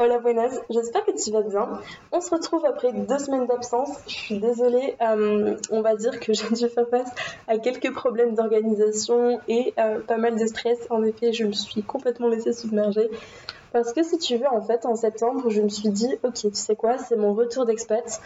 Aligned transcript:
Hola 0.00 0.20
buenas, 0.20 0.60
j'espère 0.70 1.04
que 1.04 1.10
tu 1.10 1.32
vas 1.32 1.42
bien. 1.42 1.80
On 2.12 2.20
se 2.20 2.30
retrouve 2.30 2.64
après 2.64 2.92
deux 2.92 3.18
semaines 3.18 3.48
d'absence. 3.48 3.90
Je 4.06 4.14
suis 4.14 4.38
désolée, 4.38 4.94
euh, 5.02 5.56
on 5.72 5.80
va 5.82 5.96
dire 5.96 6.20
que 6.20 6.32
j'ai 6.34 6.48
dû 6.50 6.68
faire 6.68 6.88
face 6.88 7.10
à 7.48 7.58
quelques 7.58 7.92
problèmes 7.92 8.36
d'organisation 8.36 9.40
et 9.48 9.74
euh, 9.76 9.98
pas 9.98 10.16
mal 10.16 10.38
de 10.38 10.46
stress. 10.46 10.78
En 10.90 11.02
effet, 11.02 11.32
je 11.32 11.46
me 11.46 11.52
suis 11.52 11.82
complètement 11.82 12.28
laissée 12.28 12.52
submerger. 12.52 13.10
Parce 13.72 13.92
que 13.92 14.02
si 14.02 14.18
tu 14.18 14.36
veux, 14.36 14.48
en 14.48 14.60
fait, 14.60 14.86
en 14.86 14.96
septembre, 14.96 15.50
je 15.50 15.60
me 15.60 15.68
suis 15.68 15.90
dit, 15.90 16.16
ok, 16.22 16.34
tu 16.34 16.48
sais 16.54 16.76
quoi, 16.76 16.98
c'est 16.98 17.16
mon 17.16 17.34
retour 17.34 17.66
d'expat. 17.66 18.20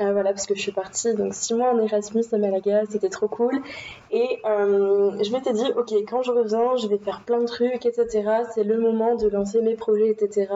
Euh, 0.00 0.12
voilà, 0.12 0.32
parce 0.32 0.46
que 0.46 0.54
je 0.54 0.60
suis 0.60 0.72
partie 0.72 1.14
donc 1.14 1.32
six 1.34 1.54
mois 1.54 1.72
en 1.72 1.78
Erasmus 1.78 2.24
à 2.32 2.36
Malaga, 2.36 2.82
c'était 2.90 3.08
trop 3.08 3.28
cool. 3.28 3.62
Et 4.10 4.40
euh, 4.44 5.12
je 5.22 5.32
m'étais 5.32 5.54
dit, 5.54 5.64
ok, 5.74 5.92
quand 6.08 6.22
je 6.22 6.32
reviens, 6.32 6.76
je 6.76 6.86
vais 6.86 6.98
faire 6.98 7.22
plein 7.24 7.40
de 7.40 7.46
trucs, 7.46 7.86
etc. 7.86 8.42
C'est 8.54 8.64
le 8.64 8.78
moment 8.78 9.14
de 9.14 9.28
lancer 9.28 9.62
mes 9.62 9.74
projets, 9.74 10.10
etc. 10.10 10.48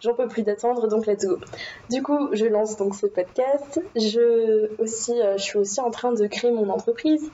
J'en 0.00 0.14
peux 0.14 0.28
plus 0.28 0.42
d'attendre, 0.42 0.88
donc 0.88 1.06
let's 1.06 1.24
go. 1.24 1.38
Du 1.88 2.02
coup, 2.02 2.28
je 2.32 2.44
lance 2.44 2.76
donc 2.76 2.94
ce 2.94 3.06
podcast. 3.06 3.80
Je, 3.96 4.70
aussi, 4.80 5.18
euh, 5.20 5.38
je 5.38 5.42
suis 5.42 5.58
aussi 5.58 5.80
en 5.80 5.90
train 5.90 6.12
de 6.12 6.26
créer 6.26 6.50
mon 6.50 6.68
entreprise. 6.68 7.30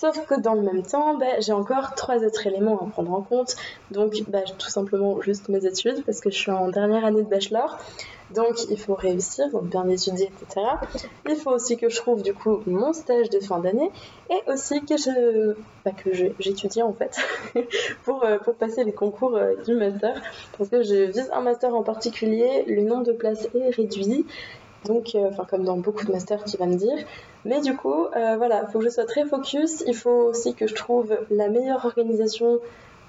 Sauf 0.00 0.26
que 0.26 0.40
dans 0.40 0.54
le 0.54 0.62
même 0.62 0.84
temps, 0.84 1.16
bah, 1.18 1.40
j'ai 1.40 1.50
encore 1.50 1.96
trois 1.96 2.18
autres 2.24 2.46
éléments 2.46 2.78
à 2.80 2.86
prendre 2.88 3.12
en 3.12 3.20
compte. 3.20 3.56
Donc, 3.90 4.22
bah, 4.28 4.42
tout 4.56 4.70
simplement 4.70 5.20
juste 5.22 5.48
mes 5.48 5.66
études, 5.66 6.04
parce 6.04 6.20
que 6.20 6.30
je 6.30 6.36
suis 6.36 6.52
en 6.52 6.68
dernière 6.68 7.04
année 7.04 7.24
de 7.24 7.28
bachelor. 7.28 7.76
Donc, 8.32 8.70
il 8.70 8.78
faut 8.78 8.94
réussir, 8.94 9.50
donc 9.50 9.64
bien 9.64 9.88
étudier, 9.88 10.30
etc. 10.30 10.66
Il 11.28 11.34
faut 11.34 11.50
aussi 11.50 11.76
que 11.76 11.88
je 11.88 11.96
trouve 11.96 12.22
du 12.22 12.32
coup 12.32 12.62
mon 12.66 12.92
stage 12.92 13.28
de 13.28 13.40
fin 13.40 13.58
d'année 13.58 13.90
et 14.30 14.40
aussi 14.48 14.84
que 14.84 14.96
je, 14.96 15.56
bah, 15.84 15.90
que 15.90 16.14
j'étudie 16.38 16.82
en 16.82 16.92
fait 16.92 17.18
pour, 18.04 18.24
euh, 18.24 18.38
pour 18.38 18.54
passer 18.54 18.84
les 18.84 18.92
concours 18.92 19.34
euh, 19.34 19.56
du 19.66 19.74
master. 19.74 20.22
Parce 20.56 20.70
que 20.70 20.84
je 20.84 21.10
vise 21.10 21.28
un 21.32 21.40
master 21.40 21.74
en 21.74 21.82
particulier, 21.82 22.64
le 22.68 22.82
nombre 22.82 23.02
de 23.02 23.12
places 23.12 23.48
est 23.52 23.70
réduit. 23.70 24.26
Donc, 24.84 25.16
euh, 25.16 25.30
comme 25.50 25.64
dans 25.64 25.76
beaucoup 25.76 26.04
de 26.06 26.12
masters 26.12 26.44
qui 26.44 26.56
va 26.56 26.66
me 26.66 26.76
dire. 26.76 26.98
Mais 27.44 27.60
du 27.60 27.76
coup, 27.76 28.06
voilà, 28.12 28.64
il 28.66 28.72
faut 28.72 28.78
que 28.78 28.84
je 28.84 28.90
sois 28.90 29.04
très 29.04 29.24
focus. 29.24 29.82
Il 29.86 29.94
faut 29.94 30.10
aussi 30.10 30.54
que 30.54 30.66
je 30.66 30.74
trouve 30.74 31.16
la 31.30 31.48
meilleure 31.48 31.84
organisation 31.84 32.58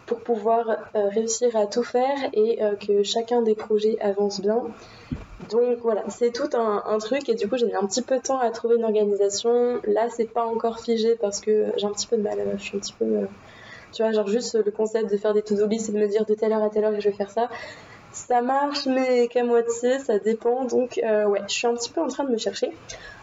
pour 0.06 0.20
pouvoir 0.22 0.78
réussir 0.94 1.56
à 1.56 1.66
tout 1.66 1.84
faire 1.84 2.18
et 2.34 2.60
que 2.80 3.04
chacun 3.04 3.42
des 3.42 3.56
projets 3.56 3.98
avance 4.00 4.40
bien. 4.40 4.64
Donc 5.50 5.80
voilà, 5.82 6.04
c'est 6.10 6.32
tout 6.32 6.50
un, 6.54 6.98
truc 7.00 7.30
et 7.30 7.34
du 7.34 7.48
coup 7.48 7.58
j'ai 7.58 7.66
mis 7.66 7.74
un 7.74 7.86
petit 7.86 8.02
peu 8.02 8.18
de 8.18 8.22
temps 8.22 8.38
à 8.38 8.50
trouver 8.52 8.76
une 8.76 8.84
organisation. 8.84 9.80
Là 9.86 10.08
c'est 10.10 10.26
pas 10.26 10.46
encore 10.46 10.80
figé 10.80 11.16
parce 11.16 11.40
que 11.40 11.68
j'ai 11.78 11.88
un 11.88 11.92
petit 11.92 12.08
peu 12.08 12.18
de 12.18 12.22
mal, 12.22 12.38
je 12.58 12.64
suis 12.64 12.78
un 12.78 12.80
petit 12.80 12.94
peu... 12.94 13.06
Euh, 13.06 13.26
tu 13.92 14.04
vois, 14.04 14.12
genre 14.12 14.28
juste 14.28 14.54
le 14.64 14.70
concept 14.70 15.10
de 15.12 15.18
faire 15.18 15.34
des 15.34 15.42
to-do 15.42 15.66
list 15.66 15.90
et 15.90 15.92
de 15.94 15.98
me 15.98 16.08
dire 16.08 16.26
de 16.26 16.36
telle 16.36 16.54
heure 16.54 16.62
à 16.62 16.70
telle 16.70 16.84
heure 16.84 16.94
que 16.94 17.00
je 17.00 17.10
vais 17.10 17.16
faire 17.16 17.32
ça, 17.32 17.50
ça 18.28 18.42
marche 18.42 18.86
mais 18.86 19.28
qu'à 19.28 19.44
moitié, 19.44 20.00
ça 20.00 20.20
dépend. 20.20 20.66
Donc 20.66 21.00
euh, 21.04 21.26
ouais, 21.26 21.42
je 21.48 21.54
suis 21.54 21.68
un 21.68 21.74
petit 21.74 21.90
peu 21.90 22.02
en 22.02 22.08
train 22.08 22.26
de 22.26 22.32
me 22.32 22.38
chercher. 22.38 22.72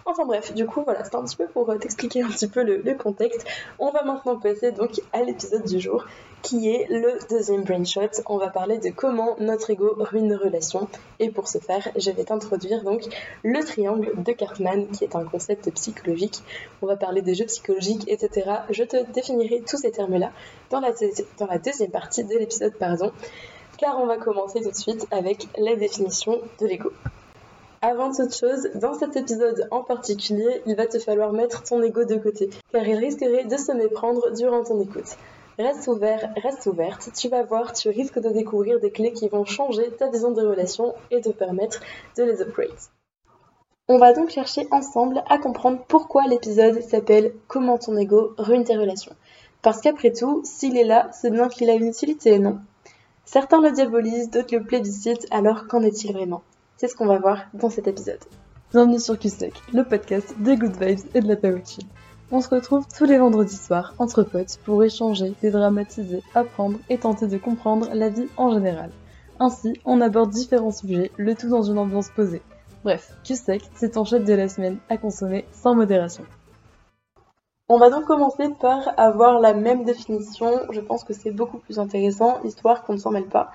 Enfin 0.04 0.24
bref, 0.24 0.54
du 0.54 0.66
coup 0.66 0.82
voilà, 0.84 1.04
c'était 1.04 1.16
un 1.16 1.24
petit 1.24 1.36
peu 1.36 1.46
pour 1.46 1.68
euh, 1.68 1.76
t'expliquer 1.76 2.22
un 2.22 2.28
petit 2.28 2.48
peu 2.48 2.62
le, 2.62 2.94
contexte. 2.94 3.44
On 3.78 3.90
va 3.90 4.04
maintenant 4.04 4.38
passer 4.38 4.72
donc 4.72 5.00
à 5.12 5.22
l'épisode 5.22 5.64
du 5.64 5.80
jour 5.80 6.06
qui 6.42 6.70
est 6.70 6.86
le 6.88 7.18
deuxième 7.28 7.64
brain 7.64 7.84
shot. 7.84 8.22
On 8.26 8.38
va 8.38 8.48
parler 8.48 8.78
de 8.78 8.90
comment 8.90 9.36
notre 9.40 9.70
ego 9.70 9.94
ruine 9.98 10.28
nos 10.28 10.38
relations. 10.38 10.88
Et 11.18 11.30
pour 11.30 11.48
ce 11.48 11.58
faire, 11.58 11.88
je 11.96 12.10
vais 12.10 12.24
t'introduire 12.24 12.84
donc 12.84 13.02
le 13.42 13.64
triangle 13.64 14.12
de 14.16 14.32
Cartman, 14.32 14.86
qui 14.88 15.04
est 15.04 15.16
un 15.16 15.24
concept 15.24 15.70
psychologique. 15.72 16.42
On 16.82 16.86
va 16.86 16.96
parler 16.96 17.20
des 17.20 17.34
jeux 17.34 17.46
psychologiques, 17.46 18.04
etc. 18.06 18.50
Je 18.70 18.84
te 18.84 19.04
définirai 19.12 19.62
tous 19.68 19.78
ces 19.78 19.90
termes-là 19.90 20.30
dans 20.70 20.80
la 20.80 21.58
deuxième 21.58 21.90
partie 21.90 22.22
de 22.22 22.38
l'épisode, 22.38 22.74
pardon. 22.78 23.10
Car 23.78 24.00
on 24.00 24.06
va 24.06 24.16
commencer 24.16 24.62
tout 24.62 24.70
de 24.70 24.76
suite 24.76 25.06
avec 25.10 25.48
la 25.58 25.76
définition 25.76 26.40
de 26.60 26.66
l'ego. 26.66 26.92
Avant 27.82 28.10
toute 28.10 28.34
chose, 28.34 28.70
dans 28.74 28.94
cet 28.94 29.16
épisode 29.16 29.68
en 29.70 29.82
particulier, 29.82 30.62
il 30.66 30.76
va 30.76 30.86
te 30.86 30.98
falloir 30.98 31.32
mettre 31.32 31.62
ton 31.62 31.82
ego 31.82 32.04
de 32.04 32.16
côté, 32.16 32.48
car 32.72 32.86
il 32.88 32.96
risquerait 32.96 33.44
de 33.44 33.56
se 33.56 33.72
méprendre 33.72 34.32
durant 34.32 34.64
ton 34.64 34.80
écoute. 34.80 35.16
Reste 35.58 35.86
ouvert, 35.88 36.32
reste 36.42 36.66
ouverte, 36.66 37.10
tu 37.14 37.28
vas 37.28 37.42
voir, 37.42 37.72
tu 37.74 37.88
risques 37.90 38.18
de 38.18 38.30
découvrir 38.30 38.80
des 38.80 38.90
clés 38.90 39.12
qui 39.12 39.28
vont 39.28 39.44
changer 39.44 39.90
ta 39.90 40.08
vision 40.10 40.30
des 40.30 40.42
relations 40.42 40.94
et 41.10 41.20
te 41.20 41.28
permettre 41.28 41.80
de 42.16 42.24
les 42.24 42.40
upgrade. 42.40 42.70
On 43.88 43.98
va 43.98 44.12
donc 44.12 44.30
chercher 44.30 44.66
ensemble 44.70 45.22
à 45.28 45.38
comprendre 45.38 45.78
pourquoi 45.86 46.26
l'épisode 46.26 46.82
s'appelle 46.82 47.32
Comment 47.46 47.78
ton 47.78 47.96
ego 47.96 48.34
ruine 48.36 48.64
tes 48.64 48.76
relations. 48.76 49.14
Parce 49.62 49.80
qu'après 49.80 50.12
tout, 50.12 50.42
s'il 50.44 50.76
est 50.76 50.84
là, 50.84 51.08
c'est 51.12 51.30
bien 51.30 51.48
qu'il 51.48 51.70
a 51.70 51.74
une 51.74 51.86
utilité, 51.86 52.38
non? 52.38 52.58
Certains 53.26 53.60
le 53.60 53.72
diabolisent, 53.72 54.30
d'autres 54.30 54.54
le 54.54 54.62
plébiscitent, 54.62 55.26
alors 55.32 55.66
qu'en 55.66 55.82
est-il 55.82 56.12
vraiment? 56.12 56.44
C'est 56.76 56.86
ce 56.86 56.94
qu'on 56.94 57.06
va 57.06 57.18
voir 57.18 57.42
dans 57.54 57.70
cet 57.70 57.88
épisode. 57.88 58.20
Bienvenue 58.70 59.00
sur 59.00 59.18
Q-Stock, 59.18 59.52
le 59.74 59.82
podcast 59.82 60.32
des 60.38 60.56
good 60.56 60.80
vibes 60.80 61.00
et 61.12 61.20
de 61.20 61.26
la 61.26 61.34
power 61.34 61.60
on 62.30 62.40
se 62.40 62.48
retrouve 62.48 62.86
tous 62.96 63.04
les 63.04 63.18
vendredis 63.18 63.56
soirs 63.56 63.94
entre 63.98 64.22
potes 64.22 64.58
pour 64.64 64.82
échanger, 64.84 65.34
dédramatiser, 65.42 66.22
apprendre 66.36 66.78
et 66.88 66.98
tenter 66.98 67.26
de 67.26 67.36
comprendre 67.36 67.88
la 67.94 68.10
vie 68.10 68.28
en 68.36 68.52
général. 68.52 68.90
Ainsi, 69.40 69.74
on 69.84 70.00
aborde 70.00 70.30
différents 70.30 70.70
sujets, 70.70 71.10
le 71.16 71.34
tout 71.34 71.48
dans 71.48 71.62
une 71.62 71.78
ambiance 71.78 72.10
posée. 72.10 72.42
Bref, 72.84 73.12
Q-Sec, 73.24 73.62
c'est 73.74 73.92
ton 73.92 74.04
shot 74.04 74.20
de 74.20 74.34
la 74.34 74.48
semaine 74.48 74.78
à 74.88 74.98
consommer 74.98 75.46
sans 75.52 75.74
modération. 75.74 76.24
On 77.68 77.78
va 77.78 77.90
donc 77.90 78.04
commencer 78.04 78.48
par 78.60 78.94
avoir 78.96 79.40
la 79.40 79.52
même 79.52 79.82
définition, 79.82 80.60
je 80.70 80.80
pense 80.80 81.02
que 81.02 81.12
c'est 81.12 81.32
beaucoup 81.32 81.58
plus 81.58 81.80
intéressant, 81.80 82.40
histoire 82.44 82.84
qu'on 82.84 82.92
ne 82.92 82.98
s'en 82.98 83.10
mêle 83.10 83.26
pas. 83.26 83.50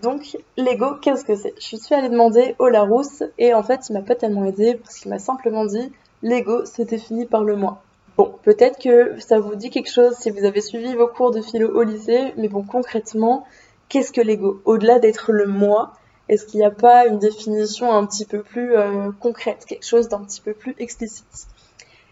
Donc, 0.00 0.38
l'ego, 0.56 0.94
qu'est-ce 1.02 1.22
que 1.22 1.36
c'est? 1.36 1.52
Je 1.60 1.76
suis 1.76 1.94
allée 1.94 2.08
demander 2.08 2.56
au 2.58 2.68
Larousse, 2.68 3.22
et 3.36 3.52
en 3.52 3.62
fait, 3.62 3.90
il 3.90 3.92
m'a 3.92 4.00
pas 4.00 4.14
tellement 4.14 4.46
aidé, 4.46 4.76
parce 4.76 4.98
qu'il 4.98 5.10
m'a 5.10 5.18
simplement 5.18 5.66
dit, 5.66 5.92
l'ego 6.22 6.64
se 6.64 6.80
définit 6.80 7.26
par 7.26 7.44
le 7.44 7.56
moi. 7.56 7.82
Bon, 8.16 8.32
peut-être 8.42 8.78
que 8.78 9.20
ça 9.20 9.38
vous 9.38 9.54
dit 9.54 9.68
quelque 9.68 9.92
chose 9.92 10.14
si 10.14 10.30
vous 10.30 10.46
avez 10.46 10.62
suivi 10.62 10.94
vos 10.94 11.08
cours 11.08 11.30
de 11.30 11.42
philo 11.42 11.68
au 11.78 11.82
lycée, 11.82 12.32
mais 12.38 12.48
bon, 12.48 12.62
concrètement, 12.62 13.44
qu'est-ce 13.90 14.12
que 14.12 14.22
l'ego? 14.22 14.62
Au-delà 14.64 14.98
d'être 14.98 15.30
le 15.30 15.46
moi, 15.46 15.92
est-ce 16.30 16.46
qu'il 16.46 16.60
n'y 16.60 16.66
a 16.66 16.70
pas 16.70 17.06
une 17.06 17.18
définition 17.18 17.92
un 17.92 18.06
petit 18.06 18.24
peu 18.24 18.40
plus 18.42 18.74
euh, 18.74 19.10
concrète, 19.20 19.66
quelque 19.66 19.84
chose 19.84 20.08
d'un 20.08 20.24
petit 20.24 20.40
peu 20.40 20.54
plus 20.54 20.74
explicite? 20.78 21.48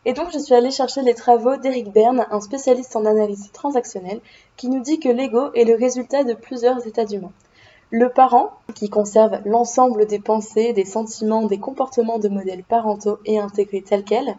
Et 0.05 0.13
donc, 0.13 0.31
je 0.33 0.39
suis 0.39 0.55
allée 0.55 0.71
chercher 0.71 1.03
les 1.03 1.15
travaux 1.15 1.57
d'Eric 1.57 1.93
Berne, 1.93 2.27
un 2.31 2.41
spécialiste 2.41 2.97
en 2.97 3.05
analyse 3.05 3.51
transactionnelle, 3.53 4.21
qui 4.57 4.69
nous 4.69 4.81
dit 4.81 4.99
que 4.99 5.09
l'ego 5.09 5.53
est 5.55 5.65
le 5.65 5.77
résultat 5.77 6.25
de 6.25 6.35
plusieurs 6.35 6.87
états 6.87 7.05
d'humain. 7.05 7.33
Le 7.91 8.09
parent, 8.09 8.53
qui 8.75 8.89
conserve 8.89 9.41
l'ensemble 9.45 10.07
des 10.07 10.21
pensées, 10.21 10.73
des 10.73 10.85
sentiments, 10.85 11.47
des 11.47 11.59
comportements 11.59 12.19
de 12.19 12.29
modèles 12.29 12.63
parentaux 12.63 13.19
et 13.27 13.39
intégrés 13.39 13.83
tels 13.83 14.05
quels, 14.05 14.37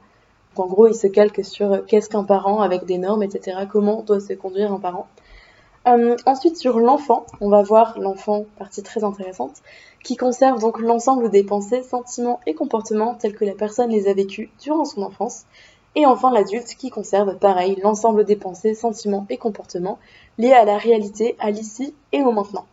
en 0.58 0.66
gros, 0.66 0.88
il 0.88 0.96
se 0.96 1.08
calque 1.08 1.46
sur 1.46 1.86
qu'est-ce 1.86 2.10
qu'un 2.10 2.26
parent 2.26 2.62
avec 2.62 2.86
des 2.86 2.98
normes, 2.98 3.24
etc. 3.24 3.60
Comment 3.72 4.04
doit 4.04 4.20
se 4.20 4.34
conduire 4.34 4.74
un 4.74 4.80
parent. 4.80 5.08
Euh, 5.88 6.16
ensuite, 6.26 6.58
sur 6.58 6.80
l'enfant, 6.80 7.26
on 7.40 7.50
va 7.50 7.64
voir 7.64 8.00
l'enfant, 8.00 8.46
partie 8.60 8.84
très 8.84 9.04
intéressante, 9.04 9.62
qui 10.04 10.16
conserve 10.16 10.60
donc 10.60 10.80
l'ensemble 10.80 11.30
des 11.30 11.44
pensées, 11.44 11.82
sentiments 11.84 12.40
et 12.46 12.54
comportements 12.54 13.16
tels 13.16 13.36
que 13.36 13.46
la 13.46 13.54
personne 13.54 13.90
les 13.90 14.08
a 14.08 14.14
vécus 14.14 14.50
durant 14.60 14.86
son 14.86 15.02
enfance. 15.02 15.46
Et 15.96 16.06
enfin, 16.06 16.32
l'adulte 16.32 16.76
qui 16.76 16.90
conserve, 16.90 17.38
pareil, 17.38 17.78
l'ensemble 17.84 18.24
des 18.26 18.36
pensées, 18.36 18.76
sentiments 18.76 19.26
et 19.30 19.38
comportements 19.38 20.00
liés 20.38 20.54
à 20.54 20.66
la 20.66 20.78
réalité, 20.78 21.36
à 21.40 21.52
l'ici 21.52 21.94
et 22.12 22.22
au 22.22 22.32
maintenant. 22.32 22.66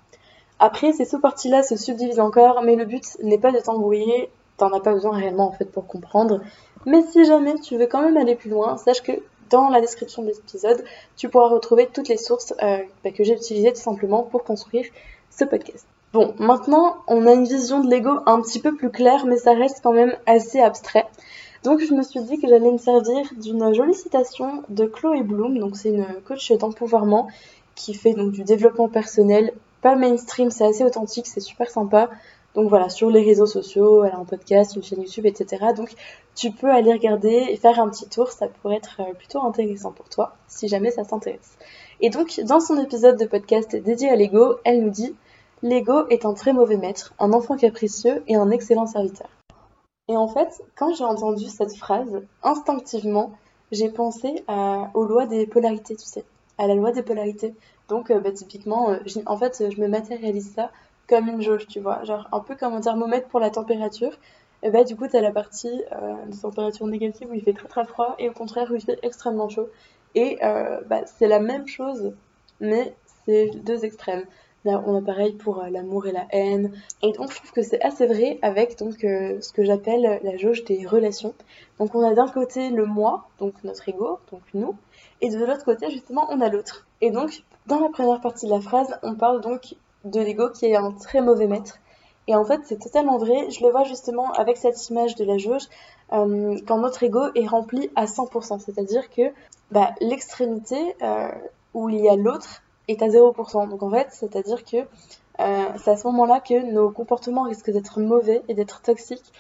Après, 0.61 0.93
ces 0.93 1.05
sous-parties-là 1.05 1.63
se 1.63 1.77
subdivisent 1.77 2.21
encore, 2.21 2.63
mais 2.63 2.77
le 2.77 2.85
but 2.85 3.05
n'est 3.23 3.39
pas 3.39 3.53
de 3.53 3.59
t'embrouiller, 3.59 4.31
t'en 4.57 4.73
as 4.73 4.81
pas 4.81 4.93
besoin 4.93 5.17
réellement 5.17 5.49
en 5.49 5.53
fait 5.53 5.67
pour 5.71 5.87
comprendre. 5.87 6.41
Mais 6.85 7.03
si 7.11 7.25
jamais 7.25 7.55
tu 7.55 7.77
veux 7.77 7.87
quand 7.87 8.03
même 8.03 8.17
aller 8.17 8.35
plus 8.35 8.51
loin, 8.51 8.77
sache 8.77 9.03
que 9.03 9.13
dans 9.51 9.69
la 9.69 9.81
description 9.81 10.23
de 10.23 10.29
l'épisode, 10.29 10.85
tu 11.17 11.29
pourras 11.29 11.49
retrouver 11.49 11.89
toutes 11.93 12.09
les 12.09 12.17
sources 12.17 12.55
euh, 12.63 12.79
bah, 13.05 13.11
que 13.11 13.25
j'ai 13.25 13.35
utilisées 13.35 13.73
tout 13.73 13.81
simplement 13.81 14.23
pour 14.23 14.45
construire 14.45 14.87
ce 15.31 15.45
podcast. 15.45 15.87
Bon, 16.13 16.35
maintenant, 16.39 16.97
on 17.07 17.27
a 17.27 17.33
une 17.33 17.45
vision 17.45 17.81
de 17.81 17.91
l'ego 17.91 18.21
un 18.27 18.41
petit 18.41 18.61
peu 18.61 18.75
plus 18.75 18.91
claire, 18.91 19.27
mais 19.27 19.37
ça 19.37 19.53
reste 19.53 19.81
quand 19.83 19.93
même 19.93 20.17
assez 20.27 20.61
abstrait. 20.61 21.07
Donc 21.65 21.81
je 21.81 21.93
me 21.93 22.03
suis 22.03 22.21
dit 22.21 22.39
que 22.39 22.49
j'allais 22.49 22.71
me 22.71 22.79
servir 22.79 23.29
d'une 23.37 23.75
jolie 23.75 23.95
citation 23.95 24.63
de 24.69 24.87
Chloé 24.87 25.23
Bloom, 25.23 25.59
donc 25.59 25.77
c'est 25.77 25.91
une 25.91 26.07
coach 26.27 26.53
d'empouvoirment 26.53 27.29
qui 27.75 27.95
fait 27.95 28.15
donc 28.15 28.33
du 28.33 28.45
développement 28.45 28.89
personnel, 28.89 29.53
pas 29.83 29.97
mainstream, 29.97 30.51
c'est 30.51 30.65
assez 30.65 30.85
authentique, 30.85 31.27
c'est 31.27 31.41
super 31.41 31.71
sympa. 31.71 32.11
Donc 32.55 32.69
voilà, 32.69 32.89
sur 32.89 33.11
les 33.11 33.23
réseaux 33.23 33.47
sociaux, 33.47 34.05
elle 34.05 34.13
a 34.13 34.19
un 34.19 34.25
podcast, 34.25 34.75
une 34.75 34.83
chaîne 34.83 35.03
YouTube, 35.03 35.27
etc. 35.27 35.67
Donc 35.77 35.95
tu 36.35 36.51
peux 36.51 36.71
aller 36.71 36.93
regarder 36.93 37.47
et 37.49 37.57
faire 37.57 37.79
un 37.79 37.89
petit 37.89 38.09
tour, 38.09 38.31
ça 38.31 38.49
pourrait 38.49 38.77
être 38.77 39.01
euh, 39.01 39.13
plutôt 39.15 39.43
intéressant 39.43 39.93
pour 39.93 40.09
toi, 40.09 40.35
si 40.47 40.69
jamais 40.69 40.91
ça 40.91 41.05
t'intéresse. 41.05 41.57
Et 42.01 42.11
donc, 42.11 42.41
dans 42.45 42.61
son 42.61 42.79
épisode 42.79 43.19
de 43.19 43.27
podcast 43.27 43.75
dédié 43.75 44.09
à 44.09 44.17
l'ego, 44.17 44.57
elle 44.65 44.83
nous 44.83 44.91
dit 44.91 45.15
L'ego 45.63 46.07
est 46.09 46.25
un 46.25 46.35
très 46.35 46.53
mauvais 46.53 46.77
maître, 46.77 47.15
un 47.19 47.33
enfant 47.33 47.57
capricieux 47.57 48.23
et 48.29 48.37
un 48.37 48.51
excellent 48.51 48.87
serviteur. 48.87 49.29
Et 50.07 50.17
en 50.17 50.29
fait, 50.29 50.63
quand 50.77 50.95
j'ai 50.95 51.05
entendu 51.05 51.47
cette 51.47 51.77
phrase, 51.77 52.23
instinctivement, 52.43 53.33
j'ai 53.73 53.91
pensé 53.91 54.45
aux 54.95 55.05
lois 55.05 55.27
des 55.27 55.47
polarités, 55.47 55.97
tu 55.97 56.07
sais, 56.07 56.25
à 56.57 56.67
la 56.67 56.75
loi 56.75 56.93
des 56.93 57.03
polarités. 57.03 57.55
Donc, 57.89 58.11
euh, 58.11 58.21
bah, 58.21 58.33
typiquement, 58.33 58.91
euh, 58.91 58.99
en 59.27 59.37
fait, 59.37 59.65
je 59.71 59.81
me 59.81 59.89
matérialise 59.89 60.53
ça 60.55 60.71
comme 61.09 61.29
une 61.29 61.43
jauge, 61.43 61.67
tu 61.67 61.81
vois, 61.81 62.05
genre 62.05 62.29
un 62.33 62.41
peu 62.41 62.55
comme 62.55 62.75
un 62.75 62.81
thermomètre 62.81 63.29
pour 63.29 63.41
la 63.41 63.51
température. 63.51 64.13
Et 64.63 64.71
bah 64.71 64.85
du 64.85 64.97
coup, 64.97 65.07
tu 65.09 65.17
as 65.17 65.21
la 65.21 65.31
partie 65.31 65.83
euh, 65.93 66.27
de 66.27 66.37
température 66.37 66.87
négative 66.87 67.29
où 67.31 67.35
il 67.35 67.43
fait 67.43 67.53
très 67.53 67.69
très 67.69 67.85
froid 67.85 68.15
et 68.19 68.29
au 68.29 68.33
contraire 68.33 68.71
où 68.71 68.75
il 68.75 68.83
fait 68.83 68.99
extrêmement 69.03 69.49
chaud. 69.49 69.69
Et 70.15 70.39
euh, 70.43 70.81
bah, 70.87 71.03
c'est 71.07 71.29
la 71.29 71.39
même 71.39 71.67
chose, 71.67 72.13
mais 72.61 72.95
c'est 73.25 73.51
deux 73.63 73.85
extrêmes. 73.85 74.25
Là, 74.65 74.83
on 74.85 74.97
a 74.99 75.01
pareil 75.01 75.35
pour 75.35 75.63
euh, 75.63 75.69
l'amour 75.71 76.09
et 76.09 76.13
la 76.13 76.27
haine. 76.31 76.73
Et 77.03 77.13
donc, 77.13 77.31
je 77.31 77.37
trouve 77.37 77.53
que 77.53 77.63
c'est 77.63 77.81
assez 77.83 78.07
vrai 78.07 78.39
avec 78.43 78.77
donc 78.79 78.97
ce 79.01 79.53
que 79.53 79.65
j'appelle 79.65 80.21
la 80.23 80.37
jauge 80.37 80.65
des 80.65 80.85
relations. 80.87 81.35
Donc, 81.79 81.95
on 81.95 82.03
a 82.03 82.13
d'un 82.13 82.29
côté 82.29 82.71
le 82.71 82.85
moi, 82.85 83.29
donc 83.39 83.55
notre 83.63 83.89
ego, 83.89 84.19
donc 84.33 84.43
nous, 84.55 84.75
et 85.21 85.31
de 85.31 85.39
l'autre 85.39 85.65
côté, 85.65 85.91
justement, 85.91 86.27
on 86.31 86.41
a 86.41 86.49
l'autre. 86.49 86.87
Et 87.01 87.11
donc, 87.11 87.45
dans 87.67 87.79
la 87.79 87.89
première 87.89 88.21
partie 88.21 88.47
de 88.47 88.51
la 88.51 88.61
phrase, 88.61 88.99
on 89.03 89.15
parle 89.15 89.41
donc 89.41 89.77
de 90.05 90.21
l'ego 90.21 90.51
qui 90.51 90.67
est 90.67 90.77
un 90.77 90.93
très 90.93 91.21
mauvais 91.21 91.47
maître. 91.47 91.79
Et 92.29 92.35
en 92.35 92.45
fait, 92.45 92.61
c'est 92.65 92.79
totalement 92.79 93.17
vrai. 93.17 93.51
Je 93.51 93.65
le 93.65 93.71
vois 93.71 93.85
justement 93.85 94.31
avec 94.33 94.59
cette 94.59 94.89
image 94.91 95.15
de 95.15 95.25
la 95.25 95.39
jauge, 95.39 95.67
euh, 96.13 96.59
quand 96.67 96.79
notre 96.79 97.03
ego 97.03 97.23
est 97.35 97.47
rempli 97.47 97.91
à 97.97 98.05
100%. 98.05 98.61
C'est-à-dire 98.61 99.09
que 99.11 99.33
bah, 99.71 99.95
l'extrémité 100.01 100.95
euh, 101.03 101.31
où 101.75 101.89
il 101.89 102.01
y 102.01 102.09
a 102.09 102.17
l'autre 102.17 102.63
est 102.87 103.03
à 103.03 103.09
0%. 103.09 103.69
Donc 103.69 103.83
en 103.83 103.91
fait, 103.91 104.09
c'est-à-dire 104.11 104.65
que 104.65 104.77
euh, 105.41 105.65
c'est 105.79 105.91
à 105.91 105.97
ce 105.97 106.07
moment-là 106.09 106.41
que 106.41 106.71
nos 106.71 106.91
comportements 106.91 107.43
risquent 107.43 107.71
d'être 107.71 108.01
mauvais 108.01 108.43
et 108.49 108.55
d'être 108.55 108.83
toxiques 108.83 109.33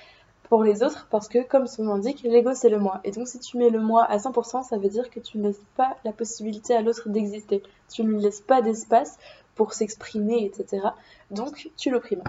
pour 0.48 0.62
les 0.62 0.82
autres 0.82 1.08
parce 1.10 1.28
que, 1.28 1.40
comme 1.42 1.66
son 1.66 1.84
nom 1.84 1.96
l'indique, 1.96 2.22
l'ego 2.22 2.54
c'est 2.54 2.70
le 2.70 2.78
moi. 2.78 3.00
Et 3.04 3.10
donc, 3.10 3.28
si 3.28 3.38
tu 3.38 3.58
mets 3.58 3.68
le 3.68 3.80
moi 3.80 4.04
à 4.04 4.16
100%, 4.16 4.64
ça 4.64 4.78
veut 4.78 4.88
dire 4.88 5.10
que 5.10 5.20
tu 5.20 5.36
ne 5.36 5.48
laisses 5.48 5.60
pas 5.76 5.96
la 6.04 6.12
possibilité 6.12 6.74
à 6.74 6.80
l'autre 6.80 7.08
d'exister. 7.10 7.62
Tu 7.92 8.02
ne 8.02 8.12
lui 8.12 8.22
laisses 8.22 8.40
pas 8.40 8.62
d'espace 8.62 9.18
pour 9.58 9.74
s'exprimer, 9.74 10.44
etc. 10.46 10.86
Donc, 11.32 11.70
tu 11.76 11.90
l'opprimes. 11.90 12.22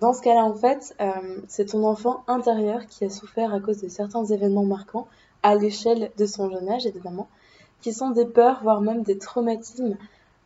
Dans 0.00 0.12
ce 0.12 0.20
cas-là, 0.20 0.44
en 0.44 0.54
fait, 0.54 0.94
euh, 1.00 1.38
c'est 1.46 1.66
ton 1.66 1.84
enfant 1.84 2.24
intérieur 2.26 2.86
qui 2.86 3.04
a 3.04 3.10
souffert 3.10 3.54
à 3.54 3.60
cause 3.60 3.80
de 3.80 3.88
certains 3.88 4.24
événements 4.24 4.64
marquants 4.64 5.06
à 5.44 5.54
l'échelle 5.54 6.10
de 6.18 6.26
son 6.26 6.50
jeune 6.50 6.68
âge, 6.68 6.86
évidemment, 6.86 7.28
qui 7.80 7.92
sont 7.92 8.10
des 8.10 8.26
peurs, 8.26 8.60
voire 8.64 8.80
même 8.80 9.02
des 9.02 9.16
traumatismes, 9.16 9.96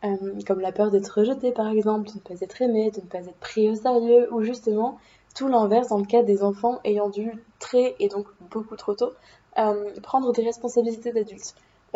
euh, 0.03 0.15
comme 0.45 0.59
la 0.59 0.71
peur 0.71 0.91
d'être 0.91 1.09
rejeté, 1.09 1.51
par 1.51 1.67
exemple, 1.69 2.07
de 2.09 2.13
ne 2.13 2.19
pas 2.19 2.39
être 2.39 2.61
aimé, 2.61 2.91
de 2.91 3.01
ne 3.01 3.07
pas 3.07 3.19
être 3.19 3.39
pris 3.39 3.67
au 3.67 3.75
sérieux, 3.75 4.31
ou 4.31 4.43
justement 4.43 4.99
tout 5.35 5.47
l'inverse 5.47 5.87
dans 5.87 5.97
le 5.97 6.05
cas 6.05 6.21
des 6.21 6.43
enfants 6.43 6.79
ayant 6.83 7.09
dû 7.09 7.31
très 7.57 7.95
et 7.99 8.07
donc 8.09 8.27
beaucoup 8.51 8.75
trop 8.75 8.93
tôt 8.93 9.13
euh, 9.57 9.91
prendre 10.03 10.31
des 10.33 10.43
responsabilités 10.43 11.11
d'adultes. 11.11 11.55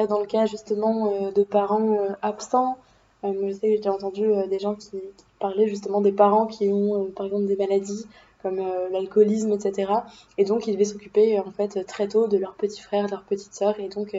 Dans 0.09 0.19
le 0.19 0.25
cas 0.25 0.47
justement 0.47 1.31
de 1.31 1.43
parents 1.43 1.97
absents, 2.23 2.77
je 3.23 3.51
sais 3.51 3.75
que 3.75 3.81
j'ai 3.81 3.89
entendu 3.89 4.27
des 4.49 4.59
gens 4.59 4.75
qui, 4.75 4.91
parlaient 5.39 5.67
justement 5.67 5.99
des 5.99 6.13
parents 6.13 6.45
qui 6.45 6.69
ont 6.69 7.11
par 7.13 7.25
exemple 7.25 7.47
des 7.47 7.57
maladies 7.57 8.05
comme 8.41 8.61
l'alcoolisme, 8.91 9.51
etc. 9.51 9.91
Et 10.37 10.45
donc 10.45 10.67
ils 10.67 10.73
devaient 10.73 10.85
s'occuper 10.85 11.39
en 11.39 11.51
fait 11.51 11.83
très 11.85 12.07
tôt 12.07 12.27
de 12.27 12.37
leur 12.37 12.53
petit 12.53 12.81
frère, 12.81 13.07
de 13.07 13.11
leur 13.11 13.23
petite 13.23 13.53
sœur, 13.53 13.77
et 13.79 13.89
donc 13.89 14.17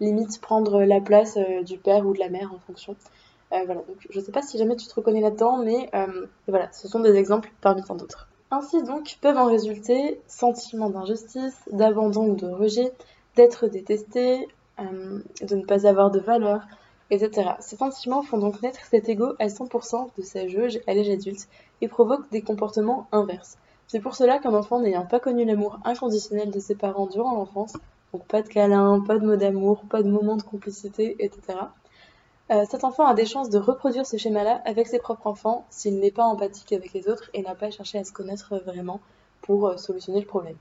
limite 0.00 0.38
prendre 0.40 0.82
la 0.82 1.00
place 1.00 1.38
du 1.64 1.78
père 1.78 2.06
ou 2.06 2.12
de 2.12 2.18
la 2.18 2.28
mère 2.28 2.52
en 2.52 2.58
fonction. 2.58 2.94
voilà, 3.50 3.74
donc 3.74 4.06
je 4.10 4.20
sais 4.20 4.32
pas 4.32 4.42
si 4.42 4.58
jamais 4.58 4.76
tu 4.76 4.86
te 4.86 4.94
reconnais 4.94 5.20
là-dedans, 5.22 5.62
mais 5.64 5.90
voilà, 6.46 6.70
ce 6.72 6.88
sont 6.88 7.00
des 7.00 7.14
exemples 7.14 7.50
parmi 7.62 7.82
tant 7.82 7.94
d'autres. 7.94 8.28
Ainsi 8.50 8.82
donc 8.84 9.18
peuvent 9.20 9.36
en 9.36 9.46
résulter 9.46 10.20
sentiments 10.28 10.90
d'injustice, 10.90 11.56
d'abandon 11.72 12.28
ou 12.28 12.36
de 12.36 12.46
rejet, 12.46 12.92
d'être 13.34 13.66
détesté, 13.66 14.46
euh, 14.78 15.18
de 15.42 15.56
ne 15.56 15.64
pas 15.64 15.86
avoir 15.86 16.10
de 16.10 16.20
valeur, 16.20 16.62
etc. 17.10 17.50
Ces 17.60 17.76
sentiments 17.76 18.22
font 18.22 18.38
donc 18.38 18.62
naître 18.62 18.84
cet 18.90 19.08
ego 19.08 19.34
à 19.38 19.46
100% 19.46 20.10
de 20.16 20.22
sa 20.22 20.48
jauge 20.48 20.80
à 20.86 20.94
l'âge 20.94 21.08
adulte 21.08 21.48
et 21.80 21.88
provoquent 21.88 22.30
des 22.30 22.42
comportements 22.42 23.06
inverses. 23.12 23.58
C'est 23.86 24.00
pour 24.00 24.16
cela 24.16 24.38
qu'un 24.38 24.54
enfant 24.54 24.80
n'ayant 24.80 25.06
pas 25.06 25.20
connu 25.20 25.44
l'amour 25.44 25.78
inconditionnel 25.84 26.50
de 26.50 26.58
ses 26.58 26.74
parents 26.74 27.06
durant 27.06 27.34
l'enfance, 27.34 27.74
donc 28.12 28.24
pas 28.26 28.42
de 28.42 28.48
câlins, 28.48 29.00
pas 29.00 29.18
de 29.18 29.26
mots 29.26 29.36
d'amour, 29.36 29.82
pas 29.88 30.02
de 30.02 30.10
moments 30.10 30.36
de 30.36 30.42
complicité, 30.42 31.16
etc., 31.20 31.58
euh, 32.52 32.64
cet 32.70 32.84
enfant 32.84 33.06
a 33.06 33.14
des 33.14 33.26
chances 33.26 33.50
de 33.50 33.58
reproduire 33.58 34.06
ce 34.06 34.16
schéma-là 34.16 34.62
avec 34.64 34.86
ses 34.86 35.00
propres 35.00 35.26
enfants 35.26 35.66
s'il 35.68 35.98
n'est 35.98 36.12
pas 36.12 36.22
empathique 36.22 36.72
avec 36.72 36.92
les 36.92 37.08
autres 37.08 37.28
et 37.34 37.42
n'a 37.42 37.56
pas 37.56 37.72
cherché 37.72 37.98
à 37.98 38.04
se 38.04 38.12
connaître 38.12 38.56
vraiment 38.58 39.00
pour 39.42 39.66
euh, 39.66 39.76
solutionner 39.76 40.20
le 40.20 40.26
problème. 40.26 40.56